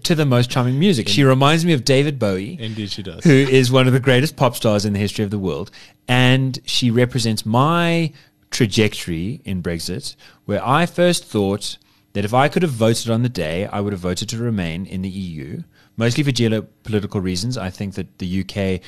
[0.02, 1.08] to the most charming music.
[1.08, 3.24] She reminds me of David Bowie Indeed, she does.
[3.24, 5.70] who is one of the greatest pop stars in the history of the world.
[6.08, 8.12] And she represents my
[8.50, 11.78] trajectory in Brexit, where I first thought
[12.12, 14.86] that if I could have voted on the day, I would have voted to remain
[14.86, 15.62] in the EU,
[15.96, 17.58] mostly for geopolitical reasons.
[17.58, 18.80] I think that the UK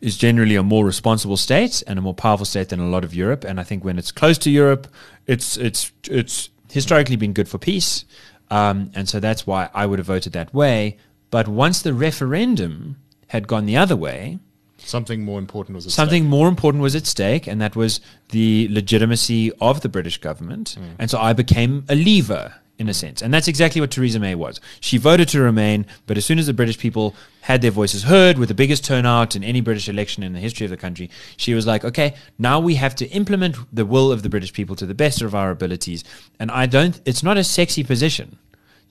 [0.00, 3.14] is generally a more responsible state and a more powerful state than a lot of
[3.14, 3.44] Europe.
[3.44, 4.86] And I think when it's close to Europe,
[5.26, 8.04] it's it's it's historically been good for peace.
[8.50, 10.96] Um, and so that's why I would have voted that way.
[11.30, 12.96] But once the referendum
[13.28, 14.38] had gone the other way,
[14.78, 16.30] Something more important was at something stake.
[16.30, 20.76] more important was at stake, and that was the legitimacy of the British government.
[20.98, 23.22] And so I became a leaver in a sense.
[23.22, 24.60] And that's exactly what Theresa May was.
[24.80, 28.38] She voted to remain, but as soon as the British people had their voices heard
[28.38, 31.54] with the biggest turnout in any British election in the history of the country, she
[31.54, 34.86] was like, okay, now we have to implement the will of the British people to
[34.86, 36.04] the best of our abilities.
[36.38, 38.38] And I don't, it's not a sexy position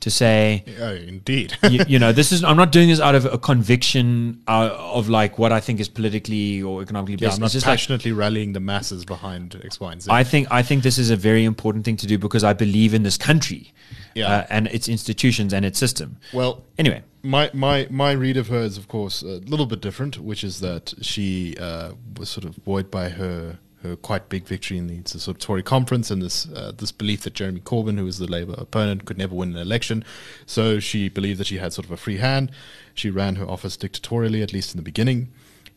[0.01, 1.57] to say, Yeah, indeed.
[1.69, 5.09] you, you know, this is I'm not doing this out of a conviction uh, of
[5.09, 7.37] like what I think is politically or economically yeah, best.
[7.37, 10.11] I'm not just like passionately rallying the masses behind X, Y, and Z.
[10.11, 12.93] I think I think this is a very important thing to do because I believe
[12.93, 13.73] in this country,
[14.13, 14.27] Yeah.
[14.27, 16.17] uh, and its institutions and its system.
[16.33, 20.19] well, Anyway, my my my read of her is of course a little bit different,
[20.19, 24.77] which is that she uh, was sort of buoyed by her her quite big victory
[24.77, 27.97] in the, the sort of Tory conference and this uh, this belief that Jeremy Corbyn,
[27.97, 30.03] who was the Labour opponent, could never win an election.
[30.45, 32.51] So she believed that she had sort of a free hand.
[32.93, 35.31] She ran her office dictatorially, at least in the beginning.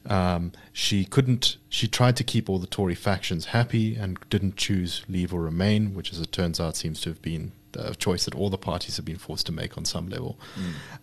[0.06, 1.56] Um, she couldn't.
[1.68, 5.94] She tried to keep all the Tory factions happy and didn't choose leave or remain,
[5.94, 8.96] which, as it turns out, seems to have been a choice that all the parties
[8.96, 10.38] have been forced to make on some level.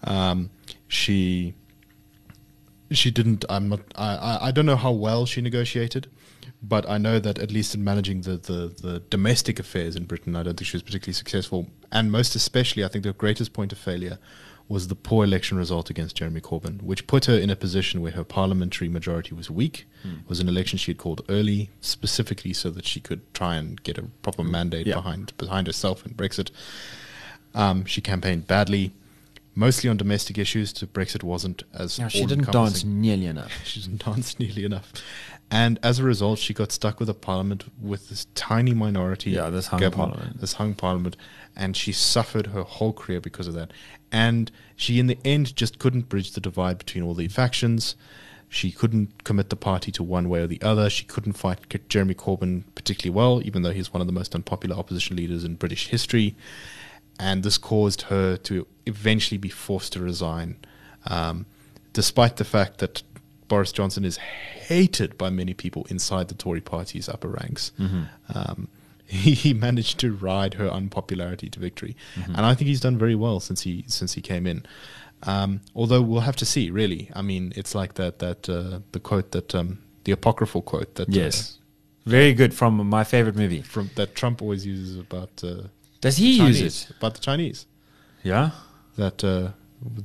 [0.03, 0.49] Um,
[0.87, 1.53] she
[2.91, 3.45] she didn't.
[3.49, 3.81] I'm not.
[3.95, 4.47] I, I.
[4.47, 6.07] I don't know how well she negotiated,
[6.61, 10.36] but I know that at least in managing the, the the domestic affairs in Britain,
[10.36, 11.67] I don't think she was particularly successful.
[11.91, 14.17] And most especially, I think the greatest point of failure
[14.67, 18.13] was the poor election result against Jeremy Corbyn, which put her in a position where
[18.13, 19.86] her parliamentary majority was weak.
[20.03, 23.81] It was an election she had called early, specifically so that she could try and
[23.83, 24.95] get a proper mandate Yeah.
[24.95, 26.49] behind behind herself in Brexit.
[27.53, 28.91] Um, she campaigned badly,
[29.55, 30.77] mostly on domestic issues.
[30.77, 33.51] So Brexit wasn't as now she didn't dance nearly enough.
[33.63, 34.91] She didn't dance nearly enough.
[35.51, 39.31] And as a result, she got stuck with a parliament with this tiny minority.
[39.31, 40.41] Yeah, this hung parliament.
[40.41, 41.17] This hung parliament.
[41.55, 43.71] And she suffered her whole career because of that.
[44.11, 47.95] And she, in the end, just couldn't bridge the divide between all the factions.
[48.49, 50.89] She couldn't commit the party to one way or the other.
[50.89, 54.75] She couldn't fight Jeremy Corbyn particularly well, even though he's one of the most unpopular
[54.75, 56.35] opposition leaders in British history.
[57.20, 60.57] And this caused her to eventually be forced to resign,
[61.05, 61.45] um,
[61.93, 63.03] despite the fact that
[63.47, 67.72] Boris Johnson is hated by many people inside the Tory party's upper ranks.
[68.34, 68.68] Um,
[69.07, 71.95] he, he managed to ride her unpopularity to victory,
[72.26, 74.66] and I think he's done very well since he since he came in.
[75.24, 76.70] Um, although we'll have to see.
[76.72, 80.95] Really, I mean, it's like that that uh, the quote that um, the apocryphal quote
[80.95, 81.59] that uh, Yes,
[82.05, 83.61] very good from my favorite movie.
[83.61, 85.68] from that Trump always uses about uh,
[86.05, 86.97] Does he Chinese, use it?
[86.97, 87.59] about the Chinese
[88.23, 88.51] Yeah.
[89.01, 89.51] that uh,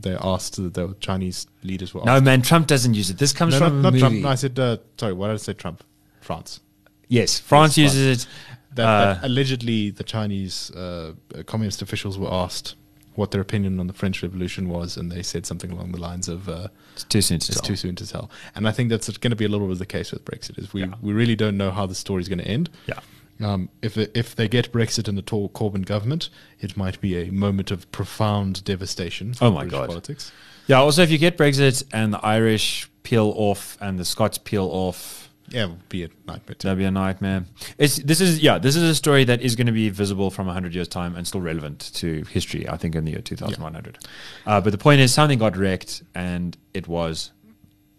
[0.05, 2.07] they asked the Chinese leaders were asked.
[2.07, 3.19] No, man, Trump doesn't use it.
[3.19, 3.99] This comes no, from not, not.
[4.01, 4.17] Trump.
[4.25, 5.15] No, I said uh, sorry.
[5.19, 5.79] Why did I say Trump?
[6.21, 6.61] France.
[7.09, 8.29] Yes, France Yes, uses it.
[8.77, 11.13] That, Uh, that allegedly the Chinese uh,
[11.47, 12.77] communist officials were asked
[13.17, 16.29] what their opinion on the French Revolution was, and they said something along the lines
[16.29, 17.67] of uh, It's too soon to "It's tell.
[17.71, 19.79] too soon to tell." And I think that's going to be a little bit of
[19.87, 20.57] the case with Brexit.
[20.59, 20.95] Is we Yeah.
[21.03, 22.71] we really don't know how the story is going to end.
[22.87, 23.01] Yeah.
[23.43, 26.29] Um, if it, if they get Brexit and the Tor- Corbyn government,
[26.61, 29.33] it might be a moment of profound devastation.
[29.35, 29.89] For Oh my British God.
[29.89, 30.33] Politics.
[30.67, 30.77] Yeah.
[30.81, 35.31] Also, if you get Brexit and the Irish peel off and the Scots peel off,
[35.49, 36.55] Yeah, it would be a nightmare.
[36.55, 36.69] Too.
[36.69, 37.45] that'd be a nightmare.
[37.79, 40.47] It's this is yeah this is a story that is going to be visible from
[40.47, 42.69] hundred years time and still relevant to history.
[42.69, 43.99] I think in the year two thousand one hundred.
[44.47, 47.33] Uh, but the point is, something got wrecked, and it was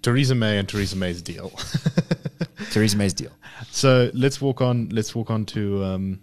[0.03, 1.51] Theresa May and Theresa May's deal.
[2.69, 3.31] Theresa May's deal.
[3.71, 4.89] So let's walk on.
[4.89, 6.19] Let's walk on to um,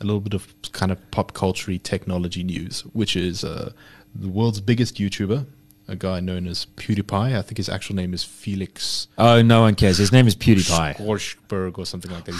[0.00, 3.72] a little bit of kind of pop culture technology news, which is uh,
[4.14, 5.46] the world's biggest YouTuber,
[5.88, 7.36] a guy known as PewDiePie.
[7.36, 9.98] I think his actual name is Felix Oh, no one cares.
[9.98, 10.96] His name is PewDiePie.
[10.96, 12.34] Forsberg or something like that.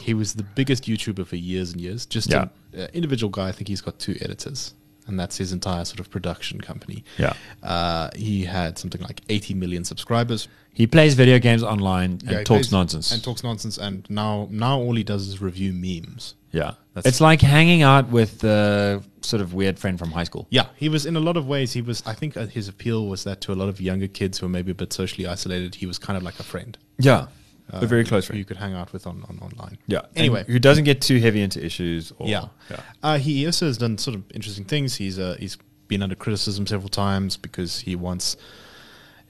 [0.00, 2.06] He was the biggest YouTuber for years and years.
[2.06, 2.46] Just Yeah.
[2.72, 3.48] an uh, individual guy.
[3.48, 4.74] I think he's got two editors,
[5.06, 7.04] and that's his entire sort of production company.
[7.18, 7.32] Yeah.
[7.62, 10.48] Uh, he had something like 80 million subscribers.
[10.74, 13.12] He plays video games online and Yeah, talks plays- nonsense.
[13.12, 13.76] And talks nonsense.
[13.78, 16.34] And now, now all he does is review memes.
[16.52, 20.46] yeah, That's- it's like hanging out with the sort of weird friend from high school.
[20.50, 21.72] Yeah, he was in a lot of ways.
[21.72, 22.02] He was.
[22.06, 24.48] I think uh, his appeal was that to a lot of younger kids who are
[24.50, 26.76] maybe a bit socially isolated, he was kind of like a friend.
[26.98, 27.26] Yeah,
[27.68, 29.78] a very close who you could hang out with on, on online.
[29.86, 30.02] Yeah.
[30.14, 30.40] Anyway.
[30.40, 32.12] And who doesn't get too heavy into issues?
[32.18, 32.28] Or,
[32.70, 32.80] Yeah.
[33.02, 34.96] Uh, he also has done sort of interesting things.
[34.96, 35.56] He's uh, he's
[35.88, 38.36] been under criticism several times because he wants.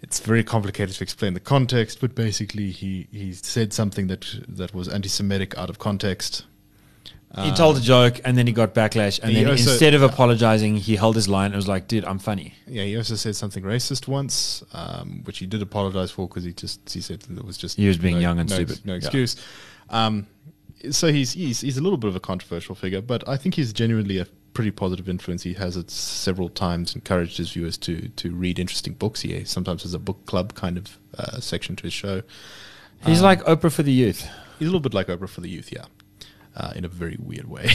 [0.02, 4.74] It's very complicated to explain the context, but basically he, he said something that that
[4.74, 6.44] was anti-Semitic out of context.
[7.40, 9.18] He told a joke and then he got backlash.
[9.22, 12.18] And then also- instead of apologizing, he held his line and was like, dude, I'm
[12.18, 12.52] funny.
[12.66, 16.52] Yeah, he also said something racist once, um, which he did apologize for because he
[16.52, 18.80] just he said that it was just He was being no- young and no, stupid.
[18.84, 18.98] no Yeah.
[18.98, 19.36] excuse.
[19.88, 20.26] Um,
[20.90, 23.72] so he's, he's he's a little bit of a controversial figure, but I think he's
[23.72, 25.42] genuinely a pretty positive influence.
[25.42, 29.20] He has it several times encouraged his viewers to to read interesting books.
[29.22, 32.22] He sometimes has a book club kind of uh, section to his show.
[33.06, 34.28] He's Um, like Oprah for the youth.
[34.58, 35.84] He's a little bit like Oprah for the youth, yeah,
[36.56, 37.70] uh, in a very weird way.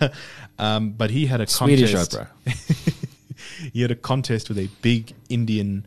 [0.58, 2.18] um, but he had a Swedish contest.
[3.72, 5.86] He had a contest with a big Indian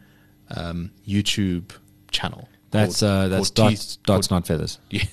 [0.55, 1.71] um, YouTube
[2.11, 2.47] channel.
[2.71, 4.79] That's called- uh, that's dots, T- dots called- not feathers.
[4.89, 5.03] yeah,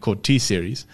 [0.00, 0.86] called T Series,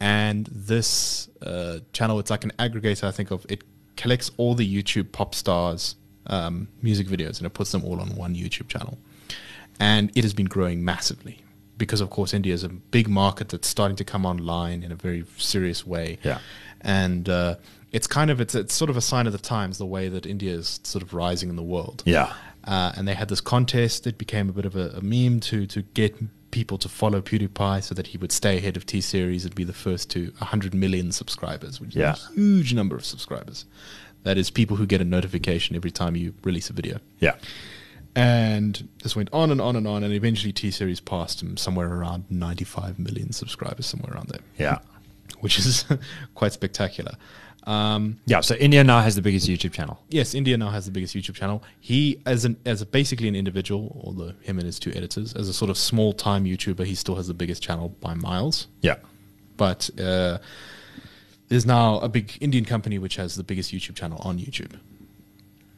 [0.00, 3.04] and this uh, channel it's like an aggregator.
[3.04, 3.64] I think of it
[3.96, 8.14] collects all the YouTube pop stars um, music videos and it puts them all on
[8.16, 8.98] one YouTube channel,
[9.78, 11.42] and it has been growing massively
[11.80, 14.96] because of course India is a big market that's starting to come online in a
[15.06, 16.18] very serious way.
[16.22, 16.38] Yeah.
[16.82, 17.56] and uh,
[17.92, 20.24] it's kind of it's it's sort of a sign of the times the way that
[20.26, 22.02] India is sort of rising in the world.
[22.06, 22.32] Yeah.
[22.64, 24.06] Uh, and they had this contest.
[24.06, 26.12] It became a bit of a, a meme to to get
[26.50, 29.64] people to follow PewDiePie so that he would stay ahead of T Series and be
[29.64, 32.12] the first to 100 million subscribers, which Yeah.
[32.14, 33.64] is a huge number of subscribers.
[34.24, 36.98] That is people who get a notification every time you release a video.
[37.20, 37.36] Yeah.
[38.16, 41.88] And this went on and on and on, and eventually T Series passed him somewhere
[41.92, 44.78] around 95 million subscribers, somewhere around there, Yeah.
[45.40, 45.84] which is
[46.34, 47.12] quite spectacular.
[47.64, 48.40] Um, Yeah.
[48.40, 50.00] So India now has the biggest YouTube channel.
[50.08, 51.62] Yes, India now has the biggest YouTube channel.
[51.78, 55.48] He, as an as a, basically an individual, although him and his two editors, as
[55.48, 58.66] a sort of small time YouTuber, he still has the biggest channel by miles.
[58.80, 58.96] Yeah.
[59.56, 60.38] But uh,
[61.48, 64.72] there's now a big Indian company which has the biggest YouTube channel on YouTube.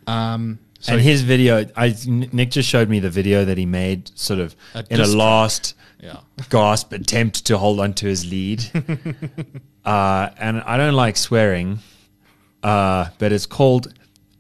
[0.06, 4.10] Um, so and his video, I Nick just showed me the video that he made,
[4.18, 6.18] sort of A in a last yeah,
[6.50, 8.64] gasp attempt to hold on to his lead.
[9.84, 11.78] uh, and I don't like swearing,
[12.64, 13.94] uh, but it's called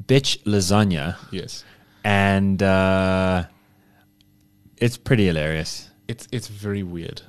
[0.04, 1.64] "bitch lasagna," yes,
[2.02, 3.44] and uh,
[4.78, 5.90] it's pretty hilarious.
[6.08, 7.22] it's it's very weird.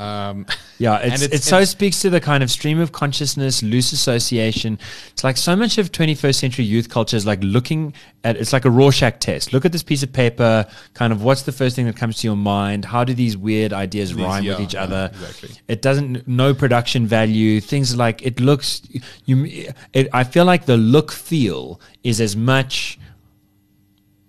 [0.00, 0.46] Um,
[0.78, 4.78] Yeah, it's, it's- it so speaks to the kind of stream of consciousness, loose association.
[5.12, 7.92] It's like so much of 21st century youth culture is like looking
[8.24, 9.52] at it's like a Rorschach test.
[9.52, 12.26] Look at this piece of paper, kind of what's the first thing that comes to
[12.26, 12.84] your mind?
[12.86, 15.10] How do these weird ideas These- rhyme with each yeah, other?
[15.12, 15.50] exactly.
[15.68, 17.60] It doesn't no production value.
[17.60, 18.82] Things like it looks
[19.26, 22.98] you it, I feel like the look feel is as much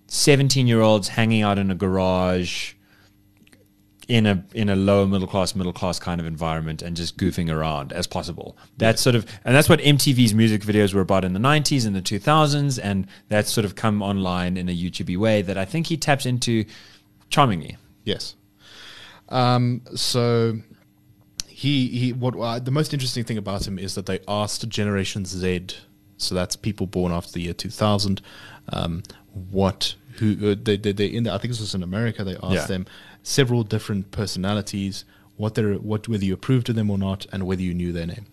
[0.07, 2.73] 17 year olds hanging out in a garage
[4.11, 7.49] in a in a lower middle class middle class kind of environment and just goofing
[7.49, 8.57] around as possible.
[8.77, 11.95] That's sort of and that's what MTV's music videos were about in the 90s and
[11.95, 15.87] the 2000s and that's sort of come online in a YouTubey way that I think
[15.87, 16.65] he taps into
[17.29, 17.77] charmingly.
[18.03, 18.35] Yes.
[19.29, 20.57] Um, so
[21.47, 25.23] he he what uh, the most interesting thing about him is that they asked Generation
[25.23, 25.67] Z,
[26.17, 28.21] so that's people born after the year 2000,
[28.73, 29.03] um,
[29.51, 32.25] what who uh, they they, they in the, I think this was in America.
[32.25, 32.65] They asked Yeah.
[32.67, 32.85] them
[33.23, 35.05] several different personalities,
[35.37, 38.07] what they what whether you approved of them or not, and whether you knew their
[38.07, 38.25] name.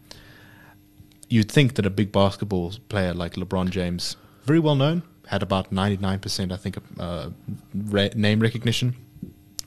[1.31, 5.71] you'd think that a big basketball player like LeBron James, very well known, had about
[5.71, 7.29] 99%, I think, uh,
[7.75, 8.97] re- name recognition,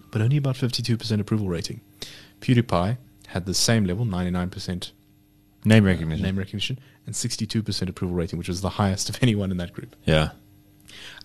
[0.09, 1.81] but only about 52% approval rating.
[2.41, 2.97] PewDiePie
[3.27, 4.91] had the same level, 99%
[5.63, 6.23] Name recognition.
[6.23, 9.95] name recognition, and 62% approval rating, which was the highest of anyone in that group.
[10.05, 10.31] Yeah.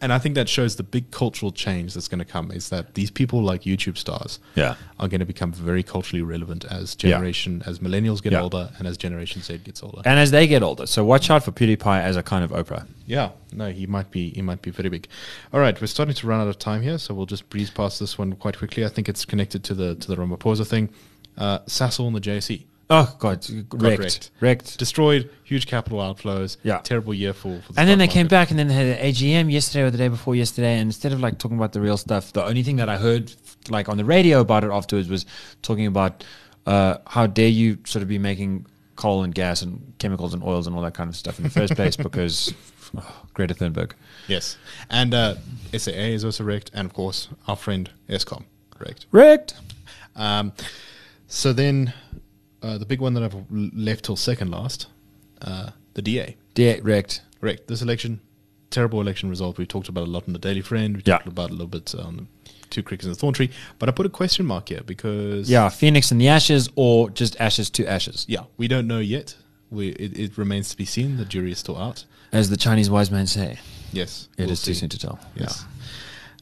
[0.00, 2.94] And I think that shows the big cultural change that's going to come is that
[2.94, 4.74] these people like YouTube stars Yeah.
[5.00, 7.10] are going to become very culturally relevant as Yeah.
[7.10, 8.42] generation as millennials get Yeah.
[8.42, 10.02] older and as Generation Z gets older.
[10.04, 12.86] And as they get older, so watch out for PewDiePie as a kind of Oprah.
[13.06, 15.06] Yeah, no, he might be he might be very big.
[15.52, 18.00] All right, we're starting to run out of time here, so we'll just breeze past
[18.00, 18.84] this one quite quickly.
[18.84, 20.88] I think it's connected to the to the Ramaphosa thing.
[21.38, 24.30] Uh, Sassel and the JSE Oh God, wrecked, wrecked.
[24.40, 24.78] wrecked.
[24.78, 26.56] destroyed, huge capital outflows.
[26.62, 26.78] Yeah.
[26.78, 27.60] terrible year for.
[27.62, 29.90] for the And then they came back and then they had an AGM yesterday or
[29.90, 30.74] the day before yesterday.
[30.74, 33.32] And instead of like talking about the real stuff, the only thing that I heard
[33.68, 35.26] like on the radio about it afterwards was
[35.62, 36.24] talking about
[36.66, 40.66] uh, how dare you sort of be making coal and gas and chemicals and oils
[40.66, 42.54] and all that kind of stuff in the first place because
[42.96, 43.92] oh, Greta Thunberg.
[44.26, 44.56] Yes,
[44.90, 45.34] and uh,
[45.76, 48.44] SAA is also wrecked, and of course our friend Eskom
[48.78, 49.06] wrecked.
[49.10, 49.54] Wrecked.
[50.16, 50.52] Um,
[51.28, 51.92] so then,
[52.62, 54.86] uh, the big one that I've left till second last,
[55.42, 57.22] uh, the DA Yeah, wrecked.
[57.40, 57.68] wrecked.
[57.68, 58.20] This election,
[58.70, 59.58] terrible election result.
[59.58, 60.96] We've talked about a lot in the Daily Friend.
[60.96, 61.16] We Yeah.
[61.18, 62.26] talked about a little bit on the
[62.70, 65.68] Two Crickets and the Thorn Tree, but I put a question mark here because Yeah,
[65.68, 68.24] Phoenix in the ashes or just ashes to ashes.
[68.28, 69.36] yeah, we don't know yet.
[69.70, 71.16] We it, it remains to be seen.
[71.16, 72.04] The jury is still out.
[72.32, 73.58] As the Chinese wise man say,
[73.92, 74.74] Yes, it is we'll too see.
[74.74, 75.18] soon to tell.
[75.36, 75.64] Yes.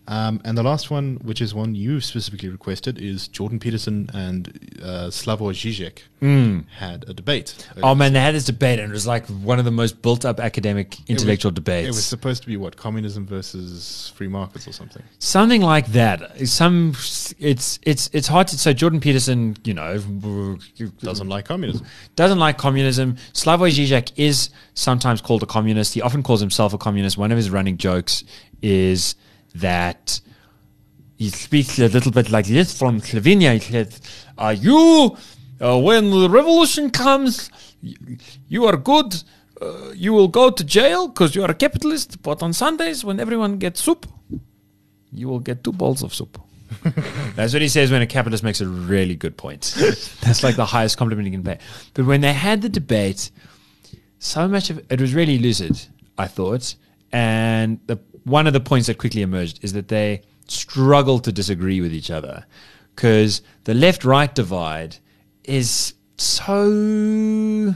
[0.07, 4.49] Um, and the last one, which is one you specifically requested, is Jordan Peterson and
[4.83, 6.01] uh, Slavoj Žižek
[6.79, 7.55] had a debate.
[7.83, 10.25] Oh man, they had this debate and it was like one of the most built
[10.25, 11.87] up academic It was- intellectual debates.
[11.87, 15.03] It was supposed to be what communism versus free markets or something.
[15.19, 16.49] something like that.
[16.49, 16.95] Some
[17.39, 19.99] it's it's it's hard to so Jordan Peterson, you know,
[21.03, 21.87] Doesn't like communism.
[22.17, 23.17] doesn't like communism.
[23.33, 25.95] Slavoj Žižek is sometimes called a communist.
[25.95, 27.17] He often calls himself a communist.
[27.19, 28.25] One of his running jokes
[28.63, 29.15] is
[29.55, 30.21] that
[31.17, 33.55] he speaks a little bit like this from Slovenia.
[33.55, 33.95] He said,
[34.37, 35.17] "Are you,
[35.61, 37.51] uh, when the revolution comes,
[38.49, 39.23] you are good.
[39.61, 42.21] Uh, you will go to jail because you are a capitalist.
[42.23, 44.07] But on Sundays, when everyone gets soup,
[45.13, 46.41] you will get two bowls of soup."
[47.37, 49.75] That's what he says when a capitalist makes a really good point.
[50.23, 51.59] That's like the highest compliment you can pay.
[51.95, 53.31] But when they had the debate,
[54.19, 55.81] so much of it was really lucid,
[56.19, 56.75] I thought.
[57.13, 61.81] And the one of the points that quickly emerged is that they struggle to disagree
[61.81, 62.45] with each other
[62.95, 64.97] because the left right divide
[65.45, 67.75] is so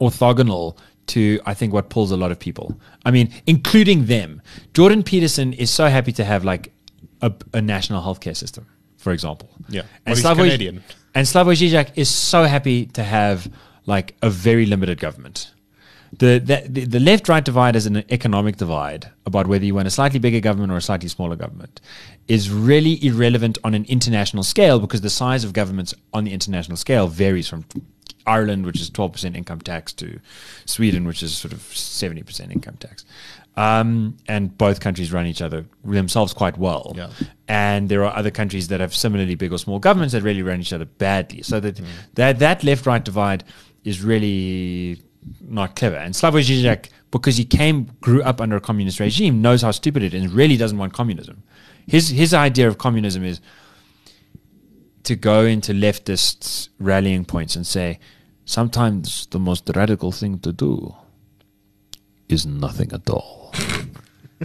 [0.00, 0.76] orthogonal
[1.06, 2.78] to I think what pulls a lot of people.
[3.04, 4.42] I mean, including them.
[4.74, 6.72] Jordan Peterson is so happy to have like
[7.20, 9.50] a, a national healthcare system, for example.
[9.68, 9.82] Yeah.
[10.06, 10.84] and Well, Slavoj, Canadian.
[11.14, 13.50] And Slavoj Žižek is so happy to have
[13.86, 15.52] like a very limited government.
[16.12, 19.90] The, the, the, left right divide is an economic divide about whether you want a
[19.90, 21.80] slightly bigger government or a slightly smaller government
[22.26, 26.76] is really irrelevant on an international scale because the size of governments on the international
[26.76, 27.64] scale varies from
[28.26, 30.20] Ireland, which is 12% income tax, to
[30.64, 33.04] Sweden, which is sort of 70% income tax.
[33.56, 36.92] Um, and both countries run each other themselves quite well.
[36.96, 37.10] Yeah.
[37.48, 40.60] And there are other countries that have similarly big or small governments that really run
[40.60, 41.42] each other badly.
[41.42, 41.80] So that
[42.14, 43.44] that, that left right divide
[43.84, 45.02] is really
[45.40, 45.96] not clever.
[45.96, 50.02] And Slavoj Žižek, because he came, grew up under a communist regime, knows how stupid
[50.02, 51.42] it is and really doesn't want communism.
[51.86, 53.40] His, his idea of communism is
[55.04, 57.98] to go into leftists' rallying points and say,
[58.44, 60.94] sometimes the most radical thing to do
[62.28, 63.52] is nothing at all.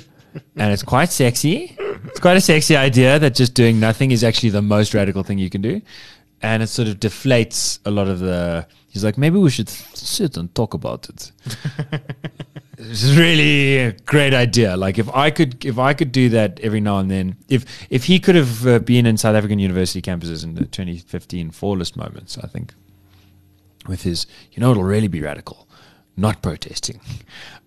[0.56, 1.76] and it's quite sexy.
[2.06, 5.38] It's quite a sexy idea that just doing nothing is actually the most radical thing
[5.38, 5.82] you can do.
[6.42, 8.68] And it sort of deflates a lot of the.
[8.96, 11.32] He's like, maybe we should sit and talk about it.
[12.78, 14.76] It's really a great idea.
[14.78, 18.06] Like if I could, if I could do that every now and then, if if
[18.06, 22.38] he could have uh, been in South African university campuses in the 2015 Fallist moments,
[22.38, 22.74] I think
[23.88, 25.68] with his, you know, it'll really be radical,
[26.18, 27.00] not protesting.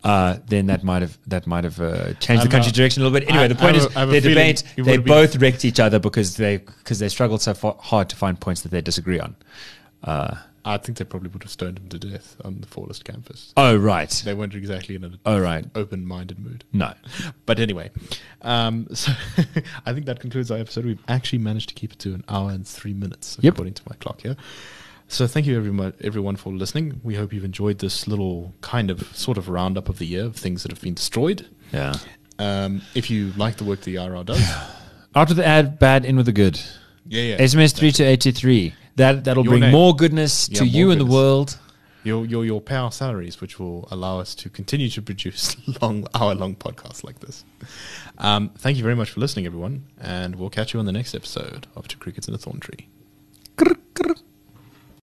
[0.04, 3.02] Uh, then that might have that might have uh, changed I'm, the country's uh, direction
[3.02, 3.28] a little bit.
[3.30, 5.36] Anyway, I- the point I is, have a- I have a their debate, they both
[5.36, 8.70] wrecked each other because they because they struggled so far, hard to find points that
[8.72, 9.36] they disagree on.
[10.64, 13.52] I think they probably would have stoned him to death on the Fallist campus.
[13.56, 16.64] oh right, They weren't exactly in an oh right, open-minded mood.
[16.72, 16.92] no.
[17.46, 17.90] But anyway,
[18.42, 19.12] um, so
[19.86, 20.84] I think that concludes our episode.
[20.84, 23.54] We've actually managed to keep it to an hour and three minutes, Yep.
[23.54, 24.36] according to my clock here.
[25.10, 27.00] So thank you everyone, everyone for listening.
[27.02, 30.36] We hope you've enjoyed this little kind of sort of roundup of the year of
[30.36, 31.46] things that have been destroyed.
[31.72, 31.94] Yeah.
[32.38, 34.40] Um, if you like the work the IRR does,
[35.14, 36.60] Out with the ad, bad, in with the good.
[37.06, 38.74] yeah, yeah, SMS three to eight two three.
[38.98, 39.72] That that'll Your bring name.
[39.72, 41.58] more goodness Yeah, to more you and the world.
[42.04, 46.06] You'll, you'll, you'll pay our salaries, which will allow us to continue to produce long
[46.14, 47.44] hour long podcasts like this.
[48.18, 51.14] Um, thank you very much for listening, everyone, and we'll catch you on the next
[51.14, 52.88] episode of Two Crickets and a Thorn Tree.